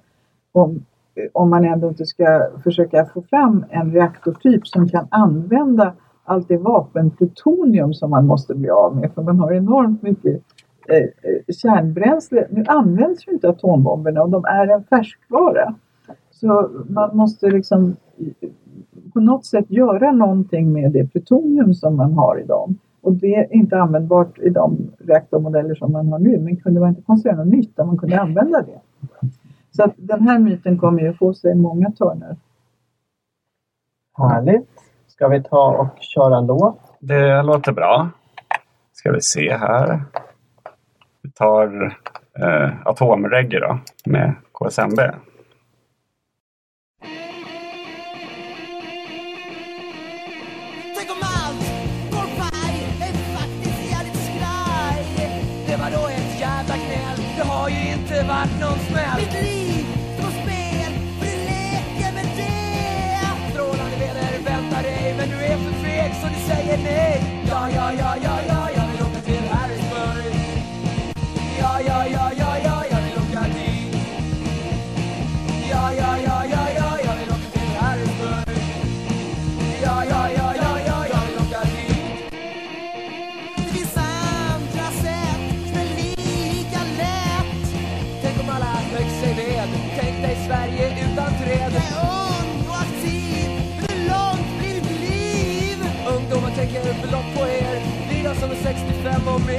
[0.52, 0.84] om
[1.32, 5.92] om man ändå inte ska försöka få fram en reaktortyp som kan använda
[6.24, 10.42] allt det vapenplutonium som man måste bli av med för man har enormt mycket
[11.48, 12.46] kärnbränsle.
[12.50, 15.74] Nu används ju inte atombomberna och de är en färskvara.
[16.30, 17.96] Så man måste liksom
[19.12, 22.78] på något sätt göra någonting med det plutonium som man har i dem.
[23.00, 26.38] Och det är inte användbart i de reaktormodeller som man har nu.
[26.38, 28.80] Men kunde man inte konstruera något nytt där man kunde använda det?
[29.70, 32.36] Så att den här myten kommer ju få sig många törnar.
[34.18, 34.68] Härligt.
[35.06, 36.78] Ska vi ta och köra en låt?
[37.00, 38.10] Det låter bra.
[38.92, 40.02] Ska vi se här.
[41.22, 41.96] Vi tar
[42.42, 45.00] eh, Atomreggae då med KSMB.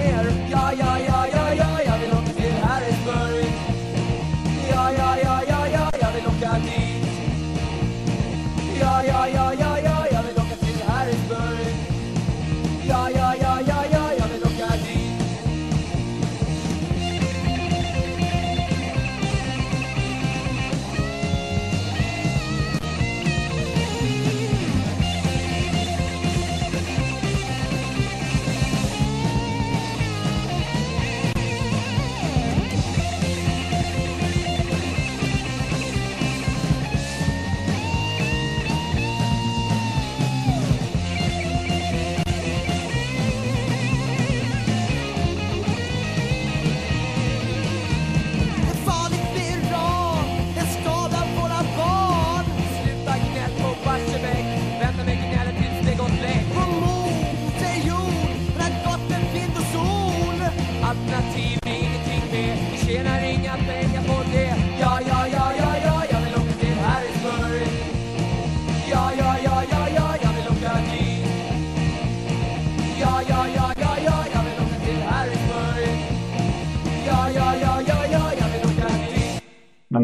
[0.03, 0.42] Yeah.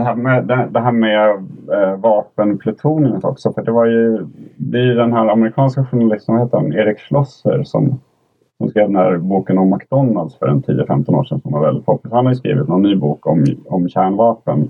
[0.09, 1.29] Här med, det, här med
[1.73, 3.51] eh, vapenplutoniet också.
[3.53, 4.25] För det var ju,
[4.57, 7.99] det är ju den här amerikanska journalisten, heter han, Erik Schlosser som,
[8.57, 11.85] som skrev den här boken om McDonalds för en 10-15 år sedan som var väldigt
[11.85, 12.11] poppis.
[12.11, 14.69] Han har ju skrivit någon ny bok om, om kärnvapen.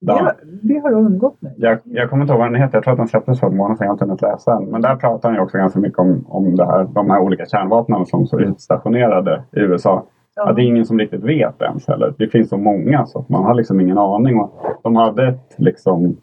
[0.00, 1.54] Det, Där, har- det har undgått mig.
[1.56, 2.76] jag, jag kommer inte ihåg vad den heter.
[2.76, 3.84] Jag tror att den släpptes för en månad sedan.
[3.84, 4.64] Jag har inte hunnit läsa den.
[4.64, 7.46] Men där pratar han ju också ganska mycket om, om det här, de här olika
[7.46, 10.04] kärnvapnen som är utstationerade i USA.
[10.46, 10.52] Ja.
[10.52, 12.14] det är ingen som riktigt vet ens heller.
[12.18, 14.40] Det finns så många så att man har liksom ingen aning.
[14.40, 16.16] Och de hade ett, liksom,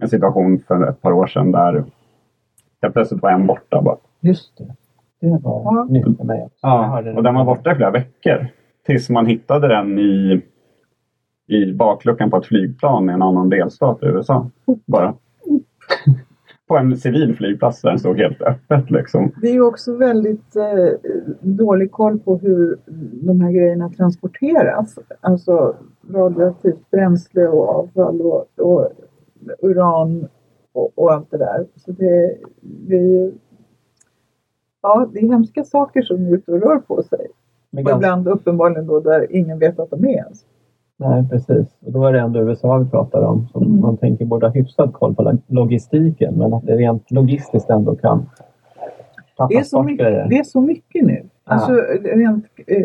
[0.00, 1.84] en situation för ett par år sedan där
[2.82, 3.96] helt plötsligt var en borta bara.
[4.20, 4.64] Just det.
[5.20, 5.86] Det var Ja.
[5.90, 6.58] nytt för mig också.
[6.62, 8.46] Ja, och den var borta i flera veckor.
[8.86, 10.42] Tills man hittade den i,
[11.46, 14.46] i bakluckan på ett flygplan i en annan delstat i USA.
[14.86, 15.14] Bara.
[16.70, 19.32] På en civil flygplats där den stod helt öppet liksom.
[19.40, 22.78] Det är ju också väldigt eh, dålig koll på hur
[23.12, 24.98] de här grejerna transporteras.
[25.20, 25.76] Alltså
[26.10, 28.88] radioaktivt bränsle och avfall och, och
[29.62, 30.28] uran
[30.72, 31.66] och, och allt det där.
[31.76, 33.32] Så det, det är ju...
[34.82, 37.26] Ja, det är hemska saker som är ute och rör på sig.
[37.70, 40.44] Men Och ibland uppenbarligen då där ingen vet att de är ens.
[41.00, 41.66] Nej, precis.
[41.86, 43.48] Och då är det ändå USA vi pratar om.
[43.52, 43.80] Som Mm.
[43.80, 46.34] man tänker borde ha hyfsad koll på log- logistiken.
[46.34, 48.26] Men att det rent logistiskt ändå kan
[49.48, 50.26] Det är, så mycket, grejer.
[50.28, 51.22] det är så mycket nu.
[51.22, 51.52] Ja.
[51.52, 51.72] Alltså,
[52.16, 52.82] rent, eh,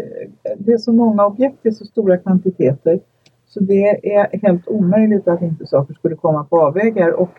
[0.57, 2.99] det är så många objekt i så stora kvantiteter.
[3.47, 7.11] Så det är helt omöjligt att inte saker skulle komma på avvägar.
[7.11, 7.29] Och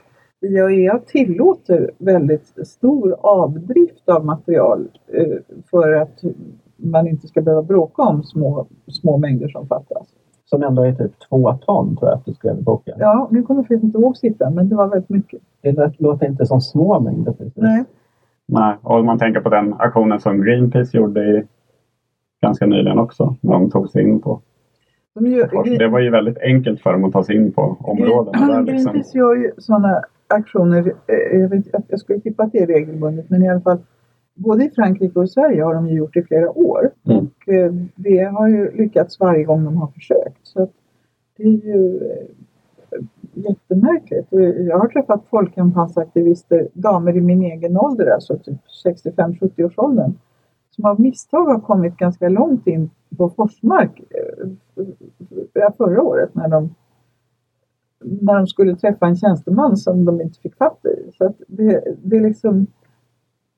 [0.41, 5.37] IAEA tillåter väldigt stor avdrift av material eh,
[5.71, 6.21] för att
[6.77, 10.09] man inte ska behöva bråka om små, små mängder som fattas.
[10.51, 12.95] Som ändå är typ två ton tror jag att du skrev i boken.
[12.99, 15.41] Ja, nu kommer jag faktiskt inte ihåg siffran, men det var väldigt mycket.
[15.63, 17.33] Det låter inte som små mängder.
[17.33, 17.53] Precis.
[17.57, 17.85] Nej.
[18.49, 21.45] Nej, och om man tänker på den aktionen som Greenpeace gjorde i,
[22.43, 23.37] ganska nyligen också.
[23.41, 24.41] När de tog sig in på
[25.15, 28.47] De gör, Det var ju väldigt enkelt för dem att ta sig in på områdena
[28.47, 28.93] där liksom.
[28.93, 32.67] Greenpeace gör ju sådana aktioner, eh, jag, vet, jag- jag skulle tippa att det är
[32.67, 33.79] regelbundet, men i alla fall
[34.37, 36.91] både i Frankrike och i Sverige har de ju gjort i flera år.
[37.05, 37.19] Mm.
[37.19, 40.39] Och eh, det har ju lyckats varje gång de har försökt.
[40.43, 40.69] Så
[41.37, 42.27] det är ju eh,
[43.35, 44.27] jättemärkligt.
[44.69, 48.61] Jag har träffat folkkampanjsaktivister, damer i min egen ålder, alltså typ
[49.05, 50.15] 65-70 års åldern,
[50.71, 56.75] som av misstag har kommit ganska långt in på Forsmark eh, förra året när de
[58.05, 61.11] när de skulle träffa en tjänsteman som de inte fick fatt i.
[61.19, 62.67] Så att det, det är liksom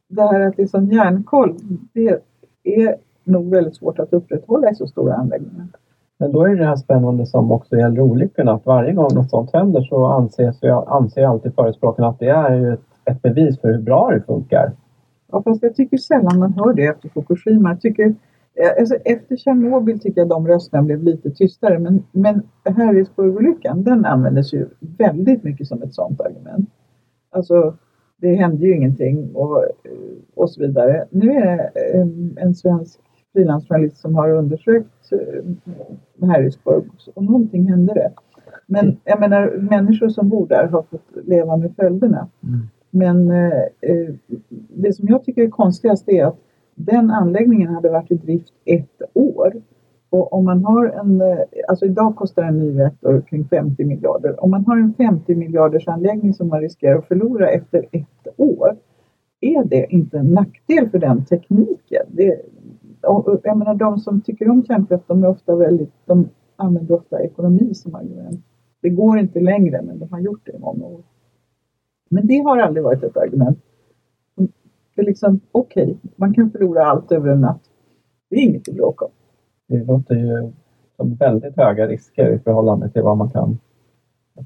[0.09, 1.55] det här att det är sån järnkoll,
[1.93, 2.21] det
[2.63, 5.67] är nog väldigt svårt att upprätthålla i så stora anläggningar.
[6.19, 8.53] Men då är det här spännande som också gäller olyckorna.
[8.53, 12.81] Att varje gång något sånt händer så anses, anser alltid förespråkarna att det är ett,
[13.05, 14.73] ett bevis för hur bra det funkar.
[15.33, 17.69] Ja, fast jag tycker sällan man hör det efter Fukushima.
[17.69, 18.15] Jag tycker,
[18.55, 21.79] eh, alltså efter Tjernobyl tycker jag de rösterna blev lite tystare.
[21.79, 26.71] Men, men Harrisburgolyckan, den användes ju väldigt mycket som ett sådant argument.
[27.31, 27.75] Alltså,
[28.21, 29.65] det hände ju ingenting och,
[30.35, 31.07] och så vidare.
[31.11, 33.01] Nu är det eh, en svensk
[33.33, 38.13] frilansjournalist som har undersökt eh, Harrisburg och någonting hände det.
[38.67, 42.29] Men jag menar, människor som bor där har fått leva med följderna.
[42.91, 44.15] Men eh, eh,
[44.69, 46.39] det som jag tycker är konstigast är att
[46.75, 49.53] den anläggningen hade varit i drift ett år.
[50.11, 54.45] Och om man har en, eh, alltså idag kostar en ny reaktor kring 50 miljarder.
[54.45, 58.77] Om man har en 50 miljarders anläggning som man riskerar att förlora efter ett år.
[59.41, 62.07] Är det inte en nackdel för den tekniken?
[62.09, 62.41] Det,
[63.07, 67.23] och, jag menar de som tycker om kärnkraft de är ofta väldigt, de använder ofta
[67.23, 68.45] ekonomi som argument.
[68.81, 71.03] Det går inte längre men de har gjort det i många år.
[72.11, 73.59] Men det har aldrig varit ett argument.
[74.95, 77.63] Det är liksom, okej, man kan förlora allt över en natt.
[78.31, 79.11] Det är inget att bråka om.
[79.69, 80.53] Det låter ju
[80.97, 83.59] som väldigt höga risker i förhållande till vad man kan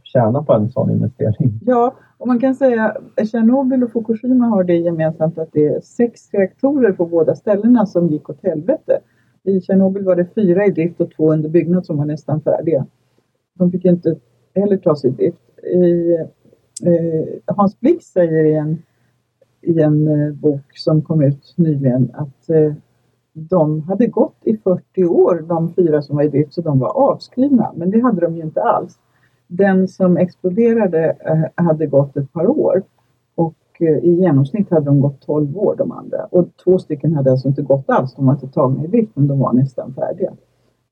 [0.03, 1.61] tjäna på en sån investering.
[1.67, 5.81] Ja, och man kan säga att Tjernobyl och Fukushima har det gemensamt att det är
[5.81, 9.01] sex reaktorer på båda ställena som gick åt helvete.
[9.43, 12.87] I Tjernobyl var det fyra i drift och två under byggnad som var nästan färdiga.
[13.55, 14.17] De fick inte
[14.55, 15.59] heller tas i drift.
[15.63, 16.15] I,
[16.87, 18.83] eh, Hans Blix säger i en,
[19.61, 22.73] i en eh, bok som kom ut nyligen att eh,
[23.33, 26.89] de hade gått i 40 år, de fyra som var i drift, så de var
[26.89, 27.73] avskrivna.
[27.77, 28.99] Men det hade de ju inte alls.
[29.47, 32.83] Den som exploderade eh, hade gått ett par år
[33.35, 36.25] och eh, i genomsnitt hade de gått 12 år de andra.
[36.25, 39.27] Och två stycken hade alltså inte gått alls, de var inte tagna i drift men
[39.27, 40.33] de var nästan färdiga.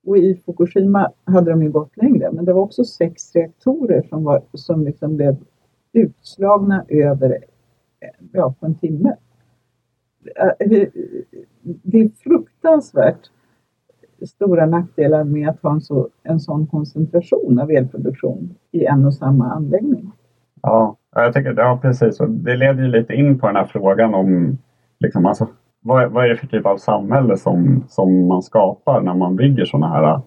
[0.07, 4.25] Och i Fukushima hade de ju gått längre, men det var också sex reaktorer som,
[4.25, 5.37] var, som liksom blev
[5.93, 7.31] utslagna över
[8.01, 9.17] eh, ja, på en timme.
[10.37, 10.89] Eh, eh,
[11.63, 13.31] det är fruktansvärt
[14.27, 19.15] stora nackdelar med att ha en, så, en sån koncentration av elproduktion i en och
[19.15, 20.13] samma anläggning.
[20.63, 22.21] Ja, jag tycker, ja precis.
[22.21, 24.59] Och det leder ju lite in på den här frågan om
[24.99, 25.49] liksom, alltså,
[25.81, 29.65] vad, vad är det för typ av samhälle som, som man skapar när man bygger
[29.65, 30.21] sådana här äh,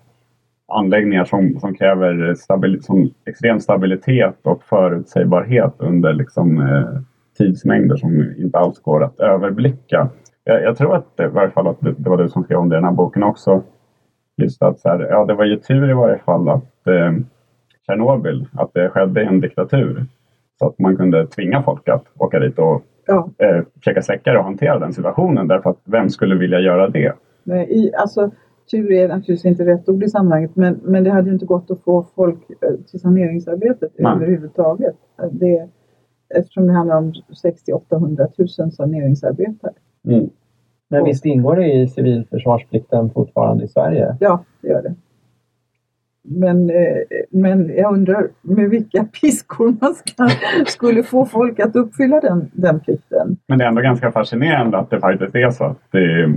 [0.67, 7.01] anläggningar som, som kräver stabil, som extrem stabilitet och förutsägbarhet under liksom, eh,
[7.37, 10.09] tidsmängder som inte alls går att överblicka.
[10.43, 12.57] Jag, jag tror att det, i varje fall att det, det var du som skrev
[12.57, 13.61] om det i den här boken också.
[14.37, 17.13] Just att så här, ja, det var ju tur i varje fall att eh,
[17.87, 20.05] Tjernobyl, att det skedde i en diktatur.
[20.59, 24.43] Så att man kunde tvinga folk att åka dit och Ja, eh, försöka släcka och
[24.45, 25.47] hantera den situationen.
[25.47, 27.13] Därför att vem skulle vilja göra det?
[27.43, 28.31] nej, i, alltså,
[28.71, 31.71] tur är naturligtvis inte rätt ord i sammanhanget, men, men det hade ju inte gått
[31.71, 34.15] att få folk eh, till saneringsarbetet Nej.
[34.15, 34.95] överhuvudtaget.
[35.21, 35.69] Eh, Det,
[36.35, 38.27] eftersom det handlar om 60 800
[38.59, 39.71] 000 saneringsarbetare.
[40.89, 44.15] Men Och- visst ingår det i civilförsvarsplikten fortfarande i Sverige?
[44.19, 44.95] Ja, det gör det.
[46.25, 46.75] Men, eh,
[47.31, 50.29] men jag undrar med vilka piskor man ska,
[50.65, 53.37] skulle få folk att uppfylla den, den plikten.
[53.47, 56.33] Men det är ändå ganska fascinerande att det faktiskt är så att det,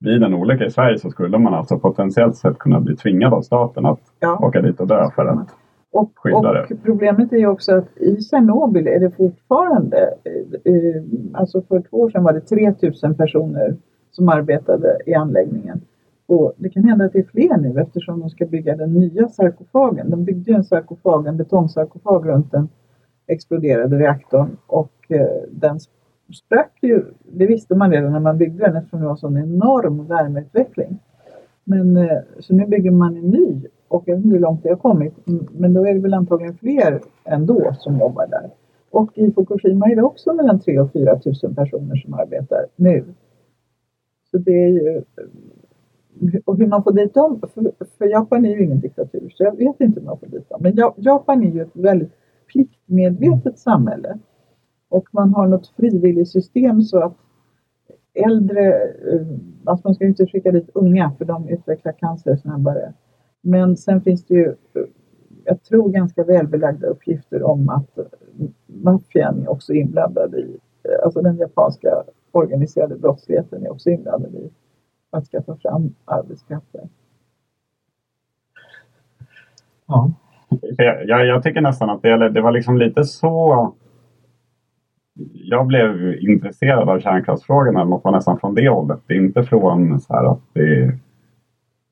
[0.00, 3.42] vid en olycka i Sverige så skulle man alltså potentiellt sett kunna bli tvingad av
[3.42, 4.38] staten att Ja.
[4.42, 5.48] åka dit och dö för att
[5.90, 11.62] Och, och problemet är ju också att i Tjernobyl är det fortfarande, eh, eh, alltså
[11.62, 13.76] för två år sedan var det 3000 personer
[14.10, 15.80] som arbetade i anläggningen.
[16.26, 19.28] Och det kan hända att det är fler nu eftersom de ska bygga den nya
[19.28, 20.10] sarkofagen.
[20.10, 22.68] De byggde en sarkofag, en betongsarkofag runt den
[23.26, 25.80] exploderade reaktorn och eh, den
[26.32, 27.04] sprack ju.
[27.32, 30.98] Det visste man redan när man byggde den eftersom det var en sån enorm värmeutveckling.
[31.64, 34.68] Men eh, så nu bygger man en ny och jag vet inte hur långt det
[34.68, 35.28] har kommit.
[35.28, 38.50] Mm, men då är det väl antagligen fler ändå som jobbar där.
[38.90, 43.04] Och i Fukushima är det också mellan 3 och 4 tusen personer som arbetar nu.
[44.30, 44.96] Så det är ju...
[44.96, 45.02] Eh,
[46.44, 47.40] och hur man får dit dem,
[47.98, 50.60] för, Japan är ju ingen diktatur så jag vet inte hur man får dit dem.
[50.62, 52.12] Men Japan är ju ett väldigt
[52.52, 54.18] pliktmedvetet samhälle.
[54.88, 57.16] Och man har något frivilligsystem så att
[58.14, 58.74] äldre,
[59.12, 59.26] eh,
[59.64, 62.92] alltså man ska ju inte skicka dit unga för de utvecklar cancer snabbare.
[63.40, 64.54] Men sen finns det ju,
[65.44, 67.98] jag tror ganska välbelagda uppgifter om att
[68.66, 70.58] maffian är också inblandad i,
[71.04, 74.50] alltså den japanska organiserade brottsligheten är också inblandad i
[75.10, 76.88] att skaffa fram arbetskraften.
[79.86, 80.12] Ja.
[80.60, 83.74] Jag, jag, jag tycker nästan att det, det var liksom lite så...
[85.32, 89.00] Jag blev intresserad av kärnkraftsfrågorna man får nästan från det hållet.
[89.06, 90.98] Det är inte från så här att det är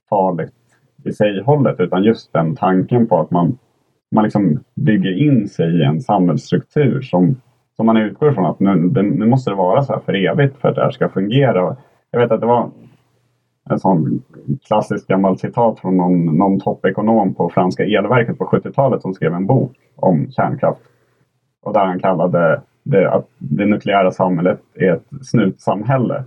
[0.09, 0.66] farligt
[1.05, 3.59] i sig hållet utan just den tanken på att man,
[4.11, 7.41] man liksom bygger in sig i en samhällsstruktur som,
[7.77, 10.69] som man utgår från att nu, nu måste det vara så här för evigt för
[10.69, 11.77] att det här ska fungera.
[12.11, 12.71] Jag vet att det var
[13.71, 14.23] en sån
[14.67, 19.47] klassisk gammal citat från någon, någon toppekonom på franska elverket på 70-talet som skrev en
[19.47, 20.81] bok om kärnkraft.
[21.63, 26.25] Och där han kallade det att det nukleära samhället är ett snutsamhälle.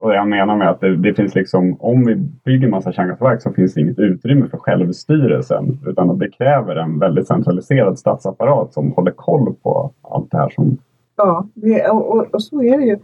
[0.00, 3.52] Och jag menar med att det, det finns liksom, om vi bygger massa kärnkraftverk så
[3.52, 5.78] finns det inget utrymme för självstyrelsen.
[5.86, 10.48] Utan att det kräver en väldigt centraliserad statsapparat som håller koll på allt det här
[10.48, 10.78] som
[11.16, 12.98] Ja, det, och, och, och så är det ju.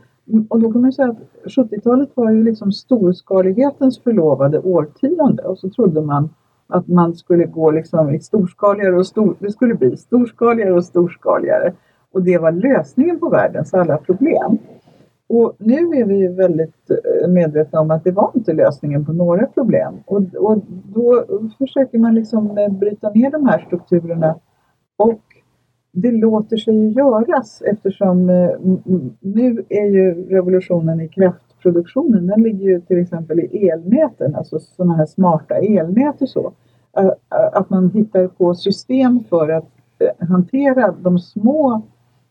[0.49, 5.70] Och då kan man säga att 70-talet var ju liksom storskalighetens förlovade årtionde och så
[5.70, 6.30] trodde man
[6.66, 11.72] att man skulle gå liksom i storskaligare och stor, det skulle bli storskaligare och storskaligare.
[12.12, 14.59] Och det var lösningen på världens alla problem.
[15.29, 19.12] Och nu är vi ju väldigt eh, medvetna om att det var inte lösningen på
[19.12, 19.95] några problem.
[20.05, 21.24] Och, och då
[21.59, 24.35] försöker man liksom eh, bryta ner de här strukturerna.
[24.97, 25.20] Och
[25.93, 28.51] det låter sig göras eftersom eh,
[29.20, 34.97] nu är ju revolutionen i kraftproduktionen, den ligger ju till exempel i elnäten, alltså sådana
[34.97, 36.53] här smarta elnät och så.
[37.29, 39.68] Att man hittar på system för att
[40.29, 41.83] hantera de små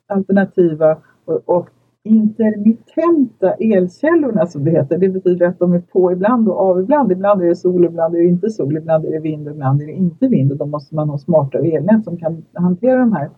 [0.08, 0.98] alternativa
[1.46, 1.70] och
[2.06, 4.98] intermittenta elkällorna som det heter.
[4.98, 7.12] Det betyder att de är på ibland och av ibland.
[7.12, 9.82] Ibland är det sol, ibland är det inte sol, ibland är det vind och ibland
[9.82, 10.52] är det inte vind.
[10.52, 13.30] Och då måste man ha smarta elnät som kan hantera de här.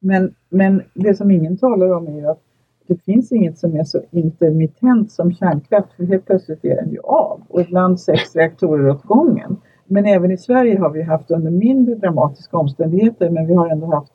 [0.00, 2.40] Men, men det som ingen talar om är ju att
[2.86, 7.00] det finns inget som är så intermittent som kärnkraft för helt plötsligt är den ju
[7.00, 9.56] av och ibland sex reaktorer åt gången.
[9.86, 13.86] Men även i Sverige har vi haft under mindre dramatiska omständigheter men vi har ändå
[13.86, 14.12] haft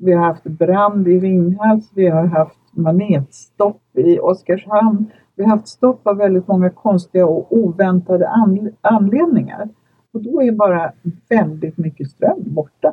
[0.00, 5.10] vi har haft brand i Ringhals, vi har haft manetstopp i Oskarshamn.
[5.34, 9.68] Vi har haft stopp av väldigt många konstiga och oväntade an, anledningar.
[10.12, 10.92] Och då är bara
[11.28, 12.92] väldigt mycket ström borta.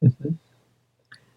[0.00, 0.36] Precis.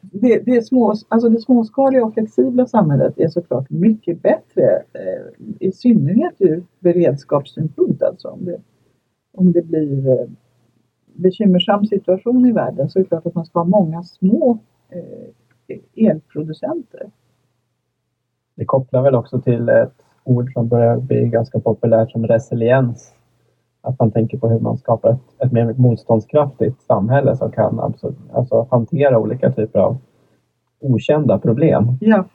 [0.01, 5.72] Det, det, små, alltså det småskaliga och flexibla samhället är såklart mycket bättre, eh, i
[5.72, 8.04] synnerhet ur beredskapssynpunkt.
[8.04, 8.62] Alltså om, det,
[9.32, 10.28] om det blir eh,
[11.14, 15.30] bekymmersam situation i världen så är det klart att man ska ha många små eh,
[15.95, 17.11] elproducenter.
[18.55, 19.93] Det kopplar väl också till ett
[20.24, 23.14] ord som börjar bli ganska populärt som resiliens.
[23.82, 28.14] Att man tänker på hur man skapar ett, ett mer motståndskraftigt samhälle som kan alltså,
[28.34, 29.97] alltså hantera olika typer av
[30.80, 31.97] okända problem.
[32.01, 32.26] Ja.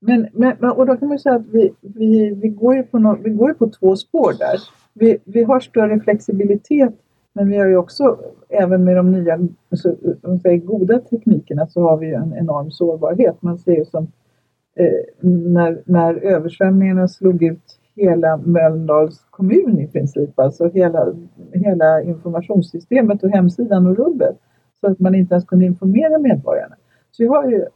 [0.00, 2.98] Men, men, men- och då kan man säga att vi, vi, vi, går, ju på
[2.98, 4.56] no, vi går ju på två spår där.
[4.92, 6.94] Vi, vi har större flexibilitet
[7.36, 8.18] men vi har ju också,
[8.48, 9.38] även med de nya
[9.72, 13.42] så, om säger, goda teknikerna, så har vi ju en enorm sårbarhet.
[13.42, 14.12] Man ser ju som
[14.76, 21.14] eh, när, när översvämningarna slog ut hela Mölndals kommun i princip, alltså hela,
[21.52, 24.36] hela informationssystemet och hemsidan och rubbet.
[24.80, 26.74] Så att man inte ens kunde informera medborgarna.
[27.10, 27.66] Så vi har ju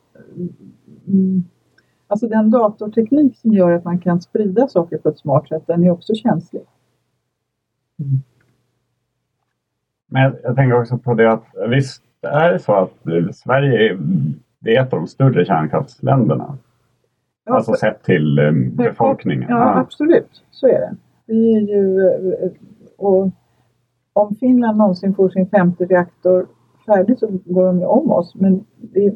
[1.07, 1.45] mm,
[2.07, 5.85] Alltså den datorteknik som gör att man kan sprida saker på ett smart sätt, den
[5.85, 6.63] är också känslig.
[7.99, 8.23] Mm.
[10.11, 12.95] Men jag, jag tänker också på det att visst är det så att
[13.35, 13.99] Sverige är,
[14.59, 16.59] det är ett av de större kärnkraftsländerna.
[17.45, 19.51] Ja, alltså sett till eh, befolkningen.
[19.51, 20.45] Ja, absolut.
[20.51, 20.97] Så är det.
[21.27, 22.51] Vi är ju, eh,
[22.99, 23.31] och
[24.13, 26.47] om Finland någonsin får sin femte reaktor
[26.87, 28.35] färdig så går de ju om oss.
[28.35, 29.13] Men det är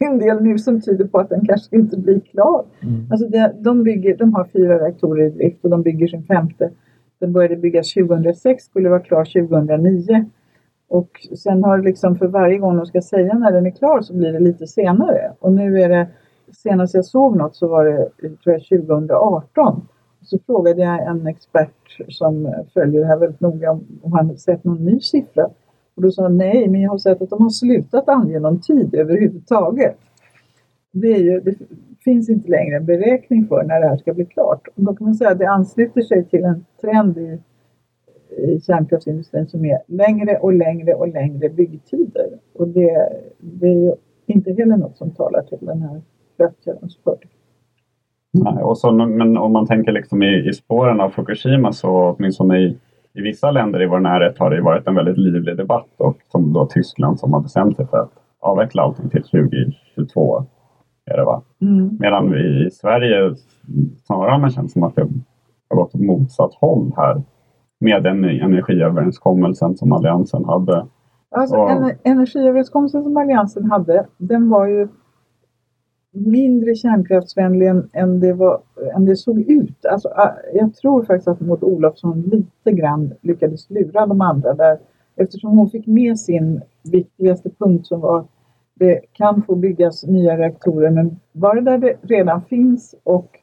[0.00, 2.64] en del nu som tyder på att den kanske inte blir klar.
[2.82, 3.06] Mm.
[3.10, 6.70] Alltså det, de, bygger, de har fyra reaktorer i drift och de bygger sin femte.
[7.24, 10.24] Den började byggas 2006, skulle vara klar 2009.
[10.88, 14.00] Och sen har det liksom för varje gång de ska säga när den är klar
[14.00, 15.32] så blir det lite senare.
[15.38, 16.08] Och nu är det,
[16.52, 19.88] senast jag såg något så var det tror jag, 2018.
[20.22, 24.84] Så frågade jag en expert som följer det här väldigt noga om, han sett någon
[24.84, 25.44] ny siffra.
[25.94, 28.60] Och då sa han nej, men jag har sett att de har slutat ange någon
[28.60, 29.96] tid överhuvudtaget.
[30.94, 31.54] Det, är ju, det
[32.04, 34.68] finns inte längre en beräkning för när det här ska bli klart.
[34.74, 37.38] Och då kan man säga att det ansluter sig till en trend i,
[38.36, 42.28] i kärnkraftsindustrin som är längre och längre och längre byggtider.
[42.54, 43.94] Och det, det är ju
[44.26, 46.02] inte heller något som talar till den här
[46.36, 47.28] kraftkällans fördel.
[48.32, 52.58] Nej, och så, men om man tänker liksom i, i spåren av Fukushima så åtminstone
[52.58, 52.78] i,
[53.14, 56.52] i vissa länder i vår närhet har det varit en väldigt livlig debatt och som
[56.52, 60.44] då Tyskland som har bestämt sig för att avveckla allting till 2022.
[61.06, 61.42] Är det va?
[61.60, 61.96] Mm.
[62.00, 63.34] Medan vi i Sverige
[64.06, 65.08] snarare har man känt som att det
[65.68, 67.22] har gått åt motsatt håll här
[67.80, 70.86] med den energiöverenskommelsen som Alliansen hade.
[71.30, 71.70] Alltså, Ja.
[71.70, 74.88] en, energiöverenskommelsen som Alliansen hade, den var ju
[76.12, 78.60] mindre kärnkraftsvänlig än, än, det, var,
[78.96, 79.86] än det såg ut.
[79.86, 80.08] Alltså,
[80.54, 84.78] jag tror faktiskt att Maud Olofsson lite grann lyckades lura de andra där
[85.16, 86.60] eftersom hon fick med sin
[86.92, 88.24] viktigaste punkt som var
[88.74, 93.38] det kan få byggas nya reaktorer men bara där det redan finns och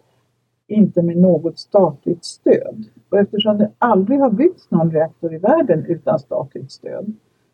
[0.68, 2.86] inte med något statligt stöd.
[3.10, 7.14] Och eftersom det aldrig har byggts någon reaktor i världen utan statligt stöd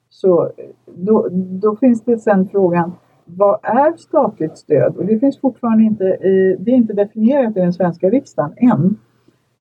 [0.10, 0.52] så
[0.86, 2.92] då, då finns det sen frågan
[3.26, 4.96] vad är statligt stöd?
[4.98, 6.04] Och det finns fortfarande inte,
[6.60, 8.98] det är inte definierat i den svenska riksdagen än.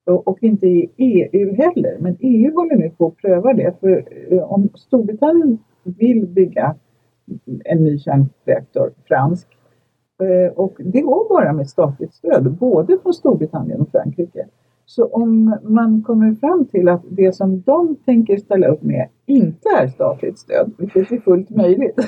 [0.05, 1.97] Och, inte i EU heller.
[2.01, 3.81] Men EU håller nu på att pröva det.
[3.81, 6.75] För eh, om Storbritannien vill bygga
[7.65, 9.49] en ny kärnreaktor, fransk,
[10.23, 14.47] eh, och det går bara med statligt stöd, både från Storbritannien och Frankrike.
[14.89, 19.69] Så om man kommer fram till att det som de tänker ställa upp med inte
[19.69, 22.01] är statligt stöd, vilket är fullt möjligt,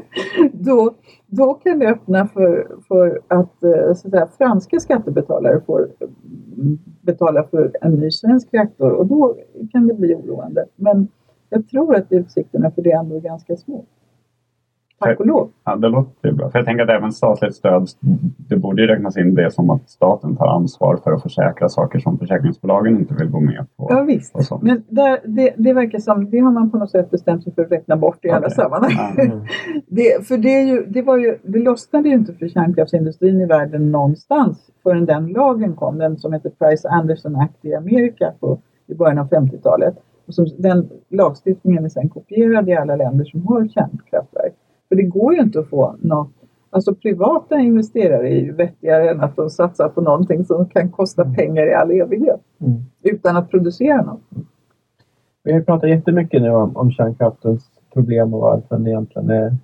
[0.52, 0.94] då,
[1.26, 5.88] då kan det öppna för, för att, eh, så att säga, franska skattebetalare får
[6.56, 9.36] mm, betala för en ny svensk reaktor och då
[9.72, 10.66] kan det bli oroande.
[10.76, 11.08] Men
[11.48, 13.84] jag tror att utsikterna för det ändå är ganska små.
[14.98, 15.50] Tack och lov.
[15.64, 16.50] Ja, det låter ju bra.
[16.50, 17.88] För jag tänker att även statligt stöd,
[18.36, 21.98] det borde ju räknas in det som att staten tar ansvar för att försäkra saker
[21.98, 23.86] som försäkringsbolagen inte vill gå med på.
[23.90, 27.44] Ja visst, men där, det, det verkar som, det har man på något sätt bestämt
[27.44, 28.50] sig för att räkna bort i alla Okej.
[28.50, 29.18] sammanhang.
[29.18, 29.40] Mm.
[29.86, 33.46] Det, för det, är ju, det, var ju, det lossnade ju inte för kärnkraftsindustrin i
[33.46, 38.58] världen någonstans förrän den lagen kom, den som heter Price Anderson Act i Amerika på,
[38.86, 39.94] i början av 50-talet.
[40.26, 44.54] Och som, den lagstiftningen är sen kopierad i alla länder som har kärnkraftverk.
[44.88, 46.28] För det går ju inte att få något
[46.70, 51.24] Alltså privata investerare är ju vettigare än att de satsar på någonting som kan kosta
[51.24, 52.82] pengar i all evighet Mm.
[53.02, 54.20] utan att producera något.
[55.44, 59.56] Vi har pratat jättemycket nu om, om kärnkraftens problem och varför den egentligen är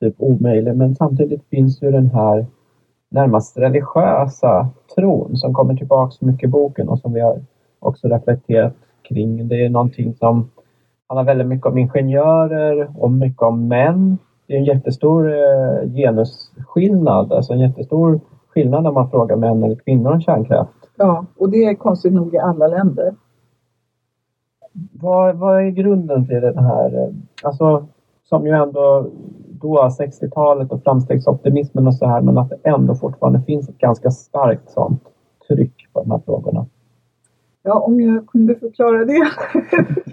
[0.00, 0.76] typ omöjlig.
[0.76, 2.46] Men samtidigt finns ju den här
[3.10, 7.40] närmast religiösa tron som kommer tillbaka så mycket i boken och som vi har
[7.78, 9.48] också reflekterat kring.
[9.48, 10.50] Det är någonting som
[11.08, 14.18] handlar väldigt mycket om ingenjörer och mycket om män.
[14.50, 19.74] Det är en jättestor eh, genusskillnad, alltså en jättestor skillnad när man frågar män eller
[19.74, 20.72] kvinnor om kärnkraft.
[20.96, 23.14] Ja, och det är konstigt nog i alla länder.
[24.92, 27.86] Vad, vad är grunden till den här, alltså
[28.24, 29.10] som ju ändå
[29.60, 34.10] då 60-talet och framstegsoptimismen och så här, men att det ändå fortfarande finns ett ganska
[34.10, 35.02] starkt sånt
[35.48, 36.49] tryck på de här frågorna.
[37.70, 39.12] Ja, om jag kunde förklara det.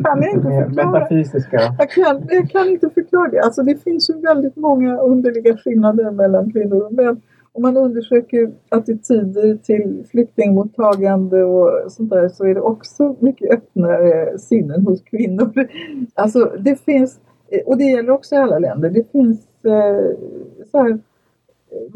[0.03, 0.91] kan jag inte förklara.
[0.91, 1.75] Metafysiska.
[1.79, 3.39] Jag kan, jag kan inte förklara det.
[3.39, 7.21] Alltså det finns ju väldigt många underliga skillnader mellan kvinnor och män.
[7.51, 14.39] Om man undersöker attityder till flyktingmottagande och sånt där så är det också mycket öppnare
[14.39, 15.67] sinnen hos kvinnor.
[16.13, 17.19] Alltså det finns,
[17.65, 20.17] och det gäller också i alla länder, det finns eh,
[20.71, 20.99] så här,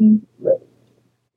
[0.00, 0.20] mm,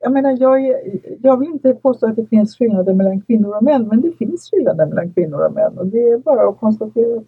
[0.05, 0.79] jag menar, jag, är-
[1.21, 4.49] jag vill inte påstå att det finns skillnader mellan kvinnor och män, men det finns
[4.51, 5.77] skillnader mellan kvinnor och män.
[5.77, 7.17] Och det är bara att konstatera.
[7.17, 7.23] att,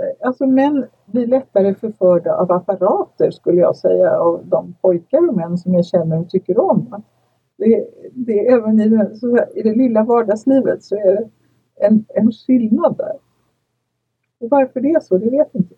[0.00, 5.36] eh, Alltså män blir lättare förförda av apparater, skulle jag säga, av de pojkar och
[5.36, 7.02] män som jag känner och tycker om.
[7.58, 11.28] Det, det även i det, så här, i det lilla vardagslivet så är det
[11.86, 13.12] en, en skillnad där.
[14.40, 15.74] Och varför det är så, det vet jag inte.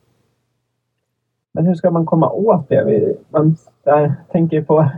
[1.52, 3.16] Men hur ska man komma åt det?
[3.30, 4.90] Man där, tänker på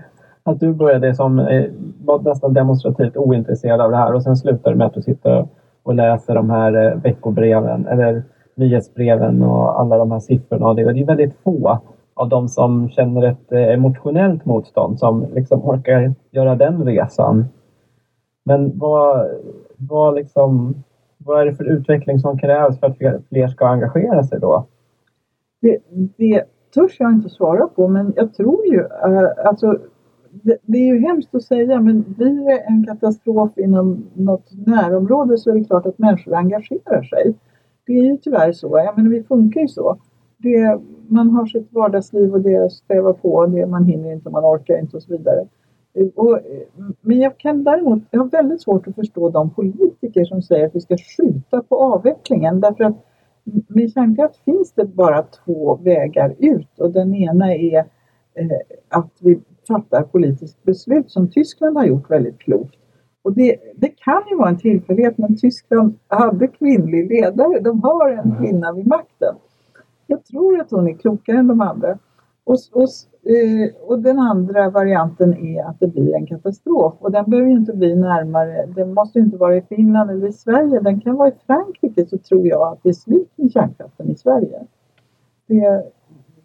[0.43, 1.71] att du började som eh,
[2.05, 5.49] var nästan demonstrativt ointresserad av det här och sen slutade med att du sitter
[5.83, 8.23] och läser de här eh, veckobreven eller
[8.55, 10.69] nyhetsbreven och alla de här siffrorna.
[10.69, 11.81] Och det, är väldigt få
[12.15, 17.45] av de som känner ett eh, emotionellt motstånd som liksom orkar göra den resan.
[18.45, 19.29] Men vad,
[19.77, 20.75] vad, liksom,
[21.19, 24.67] vad är det för utveckling som krävs för att fler- ska engagera sig då?
[25.61, 25.79] Det,
[26.17, 28.89] det törs jag inte svara på, men jag tror ju,
[29.45, 29.79] alltså,
[30.63, 35.51] det, är ju hemskt att säga, men blir det en katastrof inom något närområde så
[35.51, 37.35] är det klart att människor engagerar sig.
[37.87, 39.97] Det är ju tyvärr så, jag menar vi funkar ju så.
[40.37, 44.79] Det, man har sitt vardagsliv och det strävar på, det, man hinner inte, man orkar
[44.79, 45.47] inte och så vidare.
[46.15, 46.41] Och,
[47.01, 50.75] men jag kan däremot, jag har väldigt svårt att förstå de politiker som säger att
[50.75, 53.07] vi ska skjuta på avvecklingen därför att
[53.69, 57.79] med kärnkraft finns det bara två vägar ut och den ena är
[58.35, 58.51] eh,
[58.89, 62.77] att vi fattar politiskt beslut som Tyskland har gjort väldigt klokt.
[63.23, 67.61] Och det, det kan ju vara en tillfällighet men Tyskland hade kvinnlig ledare.
[67.61, 69.35] De har en kvinna vid makten.
[70.07, 71.99] Jag tror att hon är klokare än de andra.
[72.45, 72.89] Och, och,
[73.31, 76.95] eh, och den andra varianten är att det blir en katastrof.
[76.99, 78.67] Och den behöver ju inte bli närmare.
[78.67, 80.81] Den måste inte vara i Finland eller i Sverige.
[80.81, 84.17] Den kan vara i Frankrike så tror jag att det är slut med kärnkraften i
[84.17, 84.61] Sverige.
[85.47, 85.85] Det,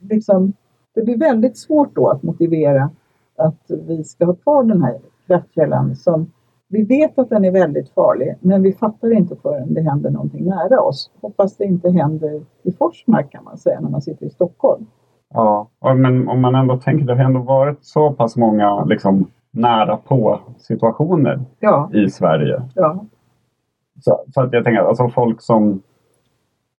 [0.09, 0.53] liksom,
[0.93, 2.89] det blir väldigt svårt då att motivera
[3.37, 6.31] att vi ska ha kvar den här kraftkällan som
[6.67, 10.45] vi vet att den är väldigt farlig men vi fattar inte förrän det händer någonting
[10.45, 11.11] nära oss.
[11.21, 14.85] Hoppas det inte händer i Forsmark kan man säga när man sitter i Stockholm.
[15.33, 19.97] Ja, men om man ändå tänker, det har ändå varit så pass många liksom, nära
[19.97, 22.61] på situationer Ja, i Sverige.
[22.75, 23.05] ja,
[24.01, 25.81] Så, så att jag tänker alltså folk som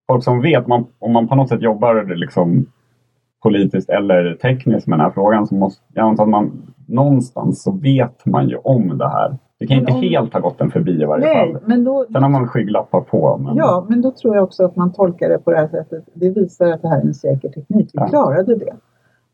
[0.06, 2.66] folk som vet, man, om man på något sätt jobbar liksom
[3.42, 7.72] politiskt eller tekniskt med den här frågan så måste jag antar att man någonstans så
[7.72, 9.36] vet man ju om det här.
[9.58, 11.62] Det kan Men inte om- helt ha gått en förbi i varje Nej, fall.
[11.66, 13.36] men då, Sen har man skygglappar på.
[13.36, 13.56] Men...
[13.56, 16.04] ja, men då tror jag också att man tolkar det på det här sättet.
[16.14, 17.90] Det visar att det här är en säker teknik.
[17.92, 18.06] Vi Ja.
[18.08, 18.72] klarade det.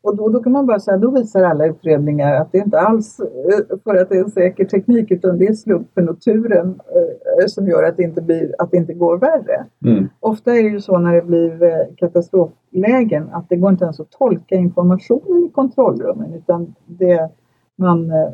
[0.03, 3.19] Och då, då kan man bara säga, då visar alla utredningar att det inte alls
[3.19, 7.45] eh, för att det är en säker teknik utan det är slumpen och turen eh,
[7.47, 9.65] som gör att det inte, blir, att det inte går värre.
[9.85, 10.09] Mm.
[10.19, 13.99] Ofta är det ju så när det blir eh, katastroflägen att det går inte ens
[13.99, 17.29] att tolka informationen i kontrollrummen utan det,
[17.75, 18.29] man, eh,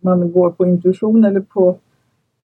[0.00, 1.76] man går på intuition eller på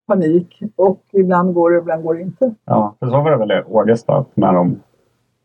[0.07, 2.55] panik och ibland går det ibland går det inte.
[2.64, 4.80] Ja, för så var det väl i Ågesta när de,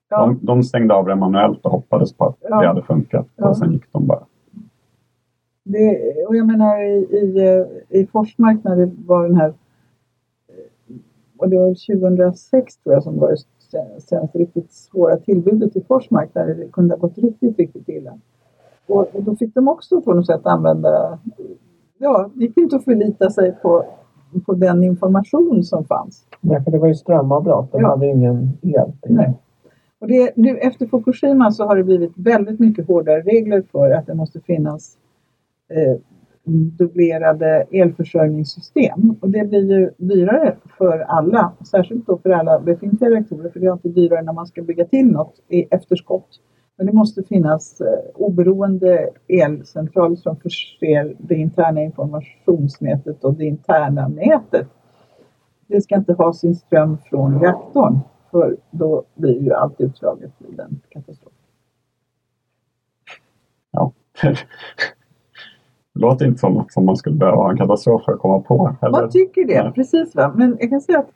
[0.09, 2.61] Ja, de, de stängde av det manuellt och hoppades på att Ja.
[2.61, 3.27] det hade funkat.
[3.35, 3.49] Ja.
[3.49, 4.23] Och sen gick de bara.
[5.63, 5.97] det,
[6.27, 10.95] och jag menar i, i, eh, i Forsmark när det var den här eh,
[11.37, 13.37] och det var 2006 tror jag som var det
[13.71, 18.13] sen- senaste riktigt svåra tillbudet i Forsmark där det kunde ha gått riktigt, riktigt illa.
[18.87, 21.19] Och, och då fick de också på något sätt använda,
[21.97, 23.85] ja, det gick inte att förlita sig på,
[24.45, 26.25] på den information som fanns.
[26.41, 27.71] Ja, för det var ju strömavbrott.
[27.71, 27.87] De Ja.
[27.89, 28.91] hade ingen el.
[29.09, 29.33] Nej.
[29.99, 34.05] Och det, nu efter Fukushima så har det blivit väldigt mycket hårdare regler för att
[34.05, 34.97] det måste finnas
[35.69, 36.01] eh,
[36.77, 39.15] dubblerade elförsörjningssystem.
[39.21, 43.65] Och det blir ju dyrare för alla, särskilt då för alla befintliga reaktorer för det
[43.65, 46.27] är alltid dyrare när man ska bygga till något i efterskott
[46.77, 54.07] Men det måste finnas eh, oberoende elcentraler som förser det interna informationsnätet och det interna
[54.07, 54.67] nätet.
[55.67, 57.99] Det ska inte ha sin ström från reaktorn
[58.31, 61.33] för då blir ju allt utslaget vid en katastrof.
[63.71, 63.91] Ja.
[65.93, 68.39] Det låter inte som något som man skulle behöva ha en katastrof för att komma
[68.39, 68.75] på.
[68.81, 68.91] Eller?
[68.91, 69.73] Man tycker det, Nej.
[69.73, 70.15] precis.
[70.15, 70.33] Va?
[70.35, 71.11] Men jag kan säga att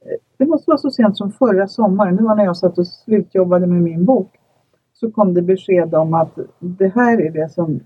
[0.00, 2.86] eh, det måste vara så sent som förra sommaren, det var när jag satt och
[2.86, 4.36] slutjobbade med min bok,
[4.92, 7.80] så kom det besked om att det här är det som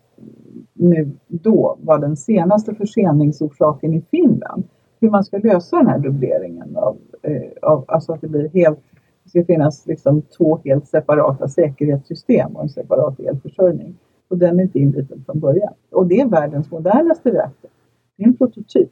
[0.72, 4.64] nu då var den senaste förseningsorsaken i Finland.
[5.05, 8.80] Hur man ska lösa den här dubbleringen av, eh, av alltså att det blir helt
[9.24, 13.96] det ska finnas liksom två helt separata säkerhetssystem och en separat elförsörjning.
[14.28, 15.72] Och den är inte inritad från början.
[15.90, 17.70] Och det är världens modernaste reaktor.
[18.16, 18.90] Det är en prototyp.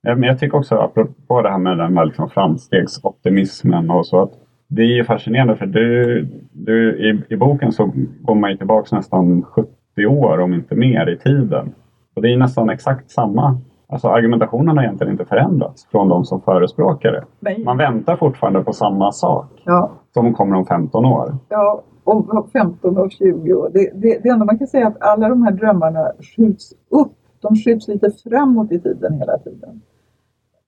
[0.00, 4.22] Ja, Men jag tycker också apropå det här med den här liksom framstegsoptimismen och så
[4.22, 4.32] att
[4.68, 8.96] det är ju fascinerande för du, du, i, i boken så går man ju tillbaka
[8.96, 11.74] nästan 70 år om inte mer i tiden.
[12.14, 13.58] Och det är ju nästan exakt samma.
[13.86, 17.24] Alltså argumentationen har egentligen inte förändrats från de som förespråkar det.
[17.40, 21.36] Men, Man väntar fortfarande på samma sak ja, som kommer om 15 år.
[21.48, 23.70] ja, om 15 och 20 år.
[23.72, 27.12] Det, det, det enda man kan säga är att alla de här drömmarna skjuts upp.
[27.40, 29.80] De skjuts lite framåt i tiden hela tiden.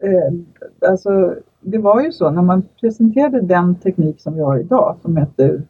[0.02, 4.96] Eh, alltså, det var ju så när man presenterade den teknik som vi har idag
[5.02, 5.62] som heter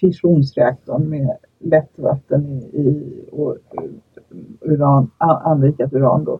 [0.00, 3.56] fissionsreaktorn med lättvatten i, i och
[4.60, 6.24] uran, anrikat uran.
[6.24, 6.38] Då.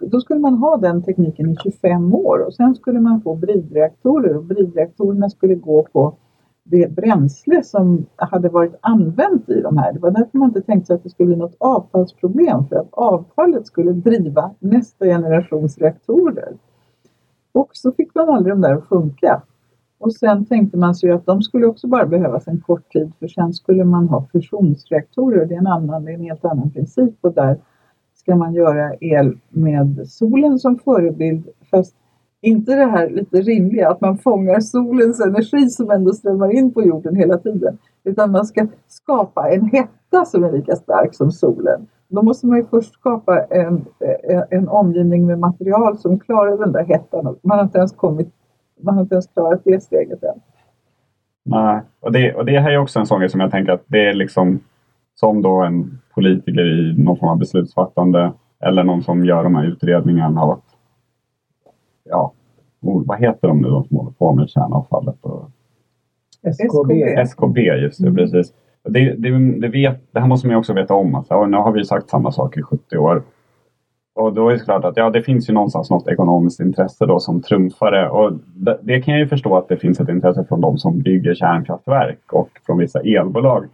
[0.00, 4.36] Då skulle man ha den tekniken i 25 år och sen skulle man få bridreaktorer
[4.36, 6.16] och bridreaktorerna skulle gå på
[6.64, 9.92] det bränsle som hade varit använt i de här.
[9.92, 12.88] Det var därför man inte tänkte sig att det skulle bli något avfallsproblem för att
[12.92, 16.52] avfallet skulle driva nästa generations reaktorer.
[17.52, 19.42] Och så fick man aldrig de där att funka.
[20.04, 23.28] Och sen tänkte man sig att de skulle också bara behövas en kort tid för
[23.28, 25.46] sen skulle man ha fusionsreaktorer.
[25.46, 27.58] Det är en, annan, det är en helt annan princip och där
[28.14, 31.94] ska man göra el med solen som förebild fast
[32.40, 36.82] inte det här lite rimliga att man fångar solens energi som ändå strömmar in på
[36.82, 37.78] jorden hela tiden.
[38.04, 41.86] Utan man ska skapa en hetta som är lika stark som solen.
[42.08, 43.84] Då måste man ju först skapa en,
[44.50, 47.36] en, omgivning med material som klarar den där hettan.
[47.42, 48.28] Man har inte ens, kommit,
[48.84, 50.40] man har inte ens klarat det steget än.
[51.44, 51.80] Nej.
[52.00, 54.08] Och, det, och det här är också en sån grej som jag tänker att det
[54.08, 54.60] är liksom
[55.14, 59.64] som då en politiker i någon form av beslutsfattande eller någon som gör de här
[59.64, 60.64] utredningarna av att
[62.04, 62.32] ja,
[62.80, 65.16] oh, vad heter de nu de som håller på med kärnavfallet?
[65.20, 65.50] Och,
[66.42, 67.02] SKB.
[67.02, 68.16] SKB, just det, Mm.
[68.16, 68.52] precis.
[68.88, 71.14] Det, det, det, vet, det här måste man ju också veta om.
[71.14, 73.22] Att, ja, nu har vi sagt samma sak i 70 år.
[74.14, 77.20] Och då är det klart att ja, det finns ju någonstans något ekonomiskt intresse då
[77.20, 78.08] som trumfar det.
[78.08, 80.98] Och det, det kan jag ju förstå att det finns ett intresse från de som
[80.98, 83.64] bygger kärnkraftverk och från vissa elbolag.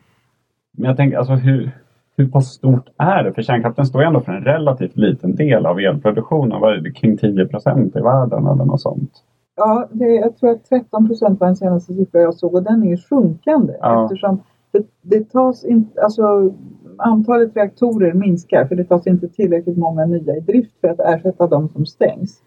[0.73, 1.71] Men jag tänker, alltså hur,
[2.17, 3.33] hur pass stort är det?
[3.33, 6.61] För kärnkraften står ju ändå för en relativt liten del av elproduktionen.
[6.61, 9.13] Vad är det, kring 10 procent i världen eller något sånt?
[9.57, 12.83] Ja, det, jag tror att 13 procent var den senaste siffran jag såg och den
[12.83, 14.05] är ju sjunkande Ja.
[14.05, 14.41] eftersom
[14.71, 16.55] det, det tas inte, alltså
[16.97, 21.47] antalet reaktorer minskar för det tas inte tillräckligt många nya i drift för att ersätta
[21.47, 22.43] de som stängs.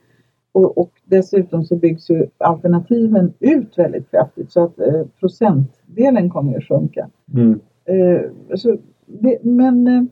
[0.51, 6.57] Och, och dessutom så byggs ju alternativen ut väldigt kraftigt så att eh, procentdelen kommer
[6.57, 7.09] att sjunka.
[7.33, 7.59] Mm.
[7.85, 8.21] Eh,
[8.55, 10.03] så det, men eh,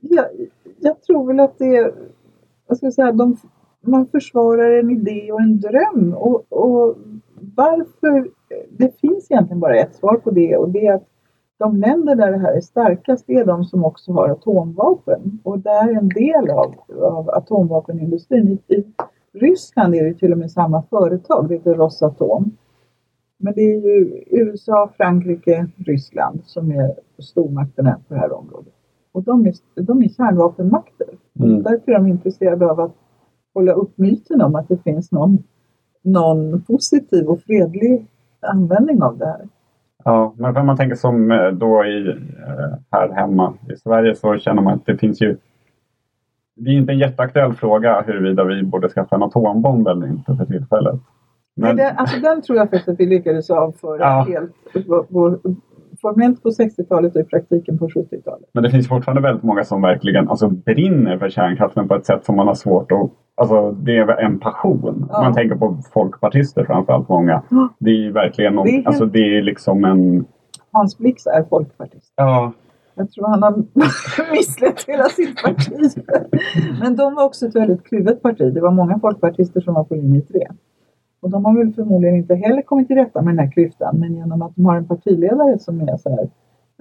[0.00, 0.26] ja,
[0.80, 1.92] jag tror väl att det är,
[2.66, 3.36] vad ska jag säga, de,
[3.80, 6.14] man försvarar en idé och en dröm.
[6.14, 6.96] Och, och
[7.56, 8.28] varför?
[8.70, 11.08] Det finns egentligen bara ett svar på det och det är att
[11.58, 15.40] de länder där det här är starkast är de som också har atomvapen.
[15.42, 18.58] Och det är en del av, av atomvapenindustrin.
[18.68, 18.84] I, I
[19.32, 22.56] Ryssland är det till och med samma företag, det heter Rosatom.
[23.38, 28.72] Men det är ju USA, Frankrike, Ryssland som är stormakterna på det här området.
[29.12, 31.08] Och de är, de är kärnvapenmakter.
[31.40, 31.62] Mm.
[31.62, 32.94] Därför är de intresserade av att
[33.54, 35.38] hålla upp myten om att det finns någon,
[36.02, 38.06] någon positiv och fredlig
[38.44, 39.48] användning av det här.
[40.04, 44.36] Ja, men om man tänker som eh, då i, eh, här hemma i Sverige så
[44.38, 45.36] känner man att det finns ju
[46.56, 50.44] det är inte en jätteaktuell fråga huruvida vi borde skaffa en atombomb eller inte för
[50.44, 51.00] tillfället.
[51.56, 54.26] Men, Men den, alltså den tror jag faktiskt att vi lyckades avföra Ja.
[54.28, 54.52] helt.
[54.88, 55.38] Vår, vår,
[56.04, 58.48] formellt på 60-talet och i praktiken på 70-talet.
[58.52, 62.24] men det finns fortfarande väldigt många som verkligen alltså, brinner för kärnkraften på ett sätt
[62.24, 63.10] som man har svårt att...
[63.36, 65.06] Alltså det är en passion.
[65.10, 65.22] Ja.
[65.22, 67.42] Man tänker på folkpartister framförallt många.
[67.78, 70.24] Det är verkligen någon, Det är alltså det är liksom en...
[70.72, 72.12] Hans Blix är folkpartist.
[72.16, 72.52] Ja,
[72.94, 73.54] Jag tror han har
[74.32, 75.72] misslett hela sitt parti.
[76.80, 78.54] Men de var också ett väldigt kluvet parti.
[78.54, 80.40] Det var många folkpartister som var på linje 3.
[81.24, 84.14] Och de har väl förmodligen inte heller kommit till rätta med den här klyftan, men
[84.14, 86.28] genom att de har en partiledare som är så här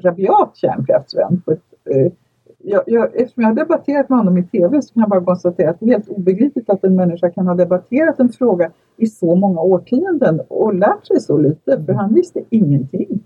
[0.02, 1.42] rabiat kärnkraftsvän.
[1.46, 2.12] På ett, eh,
[2.58, 5.70] jag, jag, eftersom jag har debatterat med honom i TV så kan jag bara konstatera
[5.70, 9.36] att det är helt obegripligt att en människa kan ha debatterat en fråga i så
[9.36, 13.24] många årtionden och lärt sig så lite, för han visste ingenting.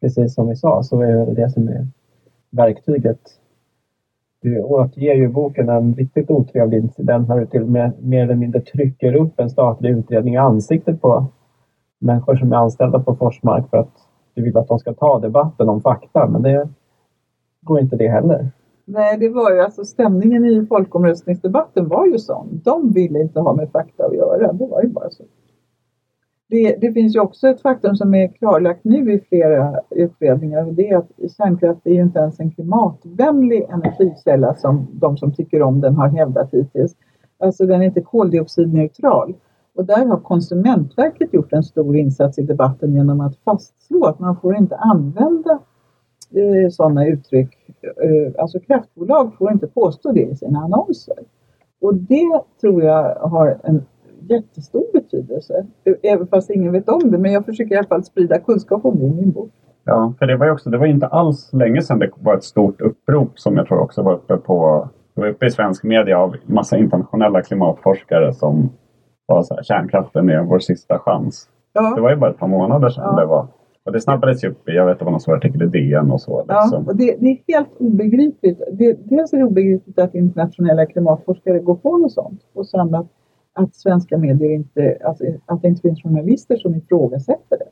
[0.00, 1.86] Precis som vi sa så är det det som är
[2.50, 3.20] verktyget.
[4.46, 8.22] Du återger ju i boken en riktigt otrevlig incident när du till och med mer
[8.22, 11.26] eller mindre trycker upp en statlig utredning i ansiktet på
[11.98, 13.92] människor som är anställda på Forsmark för att
[14.34, 16.28] du vill att de ska ta debatten om fakta.
[16.28, 16.68] Men det
[17.62, 18.50] går inte det heller.
[18.84, 22.60] Nej, det var ju alltså stämningen i folkomröstningsdebatten var ju sån.
[22.64, 24.52] De ville inte ha med fakta att göra.
[24.52, 25.24] Det var ju bara så.
[26.48, 30.74] Det, det finns ju också ett faktum som är klarlagt nu i flera utredningar och
[30.74, 35.62] det är att kärnkraft är ju inte ens en klimatvänlig energikälla som de som tycker
[35.62, 36.96] om den har hävdat hittills.
[37.38, 39.34] Alltså den är inte koldioxidneutral.
[39.74, 44.36] Och där har Konsumentverket gjort en stor insats i debatten genom att fastslå att man
[44.40, 45.58] får inte använda
[46.34, 47.56] eh, sådana uttryck.
[47.82, 51.18] Eh, alltså kraftbolag får inte påstå det i sina annonser.
[51.80, 53.84] Och det tror jag har en
[54.30, 55.66] jättestor betydelse.
[56.02, 57.18] Även fast ingen vet om det.
[57.18, 59.50] Men jag försöker i alla fall sprida kunskap om det i min bok.
[59.84, 62.44] Ja, för det var ju också, det var inte alls länge sedan det var ett
[62.44, 66.18] stort upprop som jag tror också var uppe på, det var uppe i svensk media
[66.18, 68.70] av massa internationella klimatforskare som
[69.26, 71.48] var så här, kärnkraften är vår sista chans.
[71.72, 71.92] Ja.
[71.94, 73.20] Det var ju bara ett par månader sedan Ja.
[73.20, 73.46] det var.
[73.84, 76.10] Och det snabbades ju upp i, jag vet det var någon stor artikel i DN
[76.10, 76.44] och så.
[76.48, 76.86] Ja, Liksom.
[76.86, 78.62] och det, det är helt obegripligt.
[78.72, 82.40] Det, dels är det obegripligt att internationella klimatforskare går på något sånt.
[82.54, 83.06] Och sen att,
[83.56, 87.68] att svenska medier inte, alltså, att det inte finns journalister som ifrågasätter det.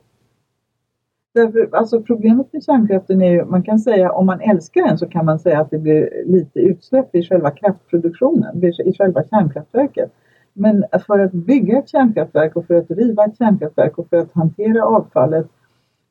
[1.33, 5.07] Därför, alltså problemet med kärnkraften är ju, man kan säga om man älskar den så
[5.07, 10.11] kan man säga att det blir lite utsläpp i själva kraftproduktionen, i själva kärnkraftverket.
[10.53, 14.33] Men för att bygga ett kärnkraftverk och för att riva ett kärnkraftverk och för att
[14.33, 15.47] hantera avfallet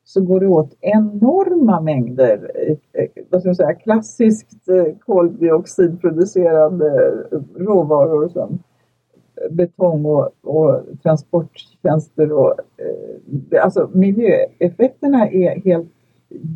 [0.03, 2.51] så går det åt enorma mängder
[2.93, 7.13] eh, vad ska jag säga, klassiskt eh, koldioxidproducerande
[7.55, 8.59] råvaror som
[9.51, 12.31] betong och, och transporttjänster.
[12.31, 15.91] Och, eh, alltså miljöeffekterna är helt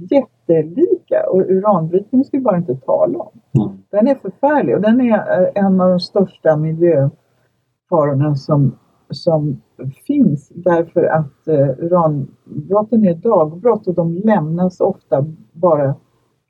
[0.09, 3.32] jättelika och uranbrytning ska vi bara inte tala om.
[3.63, 3.77] Mm.
[3.89, 8.77] Den är förfärlig och den är eh, en av de största miljöfarorna som,
[9.09, 9.61] som
[10.07, 15.95] finns därför att eh, uranbrotten är dagbrott och de lämnas ofta bara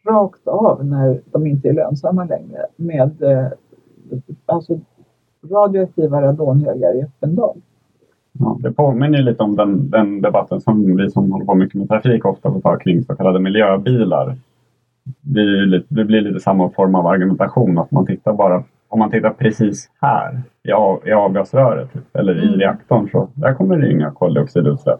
[0.05, 3.47] rakt av när de inte är lönsamma längre med eh,
[4.45, 4.79] alltså
[5.51, 7.55] radioaktiva radonhögar i öppen dag.
[8.39, 11.89] Ja, det påminner lite om den, den debatten som vi som håller på mycket med
[11.89, 14.35] trafik ofta får ta kring så kallade miljöbilar.
[15.21, 19.11] Det, lite, det blir lite samma form av argumentation att man tittar bara om man
[19.11, 22.59] tittar precis här i, av, i avgasröret typ, eller i Mm.
[22.59, 24.99] reaktorn så där kommer det inga koldioxidutsläpp.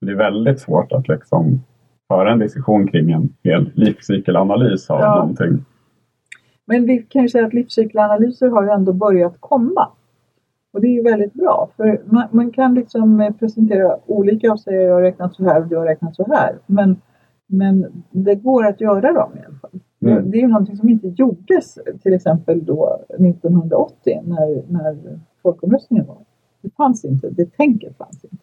[0.00, 1.60] Det är väldigt svårt att liksom
[2.08, 5.14] föra en diskussion kring en hel livscykelanalys av Ja.
[5.16, 5.64] någonting.
[6.64, 9.88] Men vi kan ju säga att livscykelanalyser har ju ändå börjat komma.
[10.72, 11.68] Och det är ju väldigt bra.
[11.76, 15.60] För man, man kan liksom eh, presentera olika och säga jag har räknat så här
[15.60, 16.58] och du har räknat så här.
[16.66, 16.96] Men,
[17.46, 19.80] men det går att göra dem i alla fall.
[20.00, 20.30] Mm.
[20.30, 26.18] Det är ju någonting som inte gjordes till exempel då 1980 när, när folkomröstningen var.
[26.62, 28.36] Det fanns inte, det tänket fanns inte.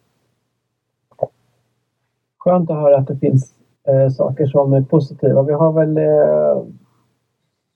[2.38, 3.54] Skönt att höra att det finns
[3.88, 5.44] eh, saker som är positiva.
[5.44, 6.64] Vi har väl eh,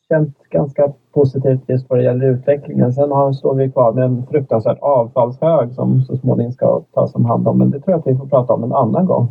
[0.10, 2.93] känt ganska positivt just vad det gäller utvecklingen.
[2.93, 7.26] Sen har, står vi kvar med en fruktansvärt avfallshög som så småningom ska tas om
[7.26, 7.58] hand om.
[7.58, 9.28] Men det tror jag att vi får prata om en annan gång.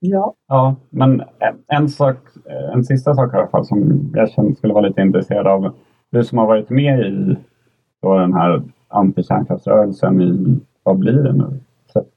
[0.00, 1.22] Ja, Ja, men
[1.66, 2.16] en, sak,
[2.74, 5.74] en sista sak i alla fall som jag känner skulle vara lite intresserad av.
[6.10, 7.36] Du som har varit med i
[8.02, 11.60] då den här antikärnkraftsrörelsen i, vad blir det nu,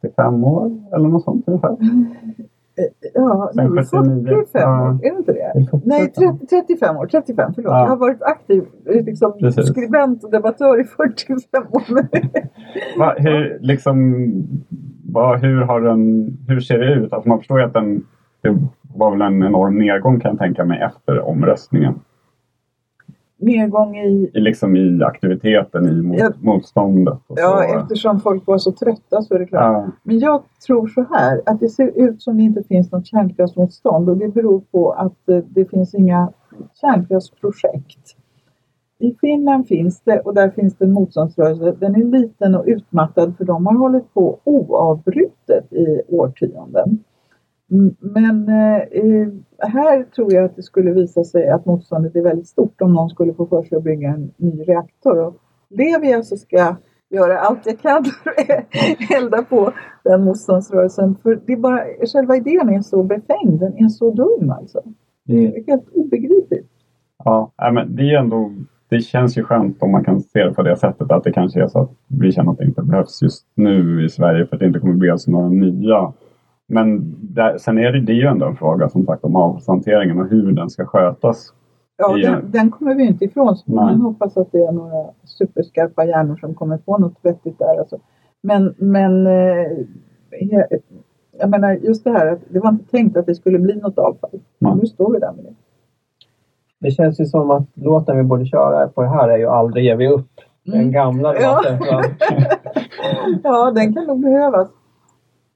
[0.01, 1.77] 35 år eller något sånt ungefär?
[3.13, 4.81] ja Sen nej, 79, 45 ja.
[4.81, 5.41] år, är det inte det?
[5.41, 5.81] Är det 45?
[5.83, 7.07] Nej, 30, 35 år.
[7.07, 7.71] 35, förlåt.
[7.71, 7.79] Ja.
[7.79, 9.67] Jag har varit aktiv eh, liksom, Precis.
[9.67, 11.83] skribent och debattör i 45 år.
[12.99, 14.25] Va, hur, liksom,
[15.13, 17.13] va, hur, har den, hur ser det ut?
[17.13, 18.03] Alltså man förstår ju att den,
[18.41, 18.57] det
[18.95, 21.93] var väl en enorm nedgång kan jag tänka mig efter omröstningen.
[23.41, 24.31] Nedgång i...
[24.33, 26.31] I, liksom i aktiviteten i mot, Ja.
[26.41, 27.19] motståndet.
[27.27, 29.63] Ja, eftersom folk var så trötta så är det klart.
[29.63, 33.07] Ja, Men jag tror så här, att det ser ut som det inte finns något
[33.07, 36.31] kärnkraftsmotstånd och det beror på att eh, det finns inga
[36.81, 38.15] kärnkraftsprojekt.
[38.99, 41.75] I Finland finns det och där finns det en motståndsrörelse.
[41.79, 46.99] Den är liten och utmattad för de har hållit på oavbrutet i årtionden.
[47.71, 49.27] Mm, Men eh,
[49.69, 53.09] här tror jag att det skulle visa sig att motståndet är väldigt stort om någon
[53.09, 55.27] skulle få för sig att bygga en ny reaktor.
[55.27, 55.35] Och
[55.69, 56.75] det vi alltså ska
[57.09, 58.65] göra allt jag kan för att
[59.23, 61.15] elda på den motståndsrörelsen.
[61.23, 64.81] För det är bara, själva idén är så befängd, den är så dum alltså.
[65.25, 66.69] Det är helt obegripligt.
[67.23, 68.51] Ja, men det är ändå
[68.91, 71.63] det känns ju skönt om man kan se det på det sättet att det kanske
[71.63, 74.59] är så att vi känner att det inte behövs just nu i Sverige för att
[74.59, 76.13] det inte kommer bli alltså några nya.
[76.71, 80.19] Men där, sen är det, det är ju ändå en fråga som sagt om avfallshanteringen
[80.19, 81.53] och hur den ska skötas.
[81.97, 82.29] Ja, Ja.
[82.31, 83.55] den, den kommer vi inte ifrån.
[83.55, 87.79] Så man hoppas att det är några superskarpa hjärnor som kommer på något vettigt där.
[87.79, 87.97] Alltså.
[88.43, 89.67] Men, men eh,
[91.39, 93.97] jag menar just det här att det var inte tänkt att det skulle bli något
[93.97, 94.39] avfall.
[94.59, 94.75] Nej.
[94.81, 95.53] Nu står vi där med det.
[96.79, 99.85] Det känns ju som att låten vi borde köra på det här är ju Aldrig
[99.85, 100.29] ger vi upp.
[100.65, 100.91] Den Mm.
[100.91, 101.55] gamla Ja.
[101.55, 101.77] låten.
[101.79, 104.67] från- Ja, den kan nog behövas.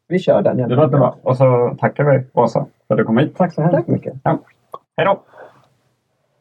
[0.08, 0.58] Vi kör den.
[0.58, 1.18] Det låter bra.
[1.22, 3.38] Och så tackar vi Åsa för att du kom hit.
[3.38, 4.14] Tack så hemskt mycket.
[4.24, 4.40] Ja.
[4.98, 5.24] Hej då!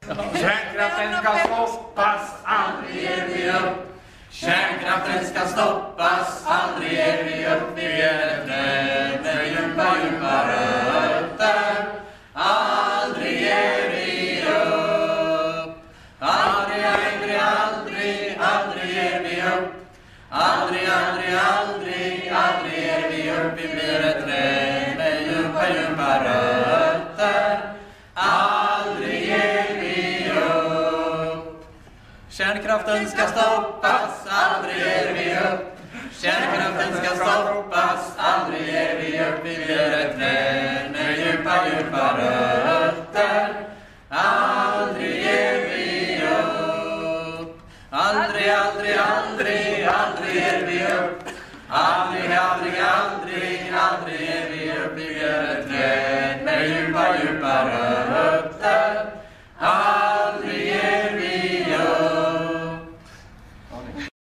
[0.07, 3.77] Kärnkraften ska stoppas, aldrig ger vi upp.
[4.31, 5.84] Kärnkraften ska stoppas,
[32.85, 35.79] Kärnkraften ska stoppas, aldrig ger vi upp.
[36.21, 39.41] Kärnkraften ska stoppas, aldrig ger vi upp.
[39.45, 43.67] Vi blir ett träd med djupa, djupa rötter.
[44.09, 47.61] Aldrig ger vi upp.
[47.91, 51.29] Aldrig, aldrig, aldrig, aldrig ger vi upp.
[51.69, 53.24] Aldrig, aldrig, aldrig.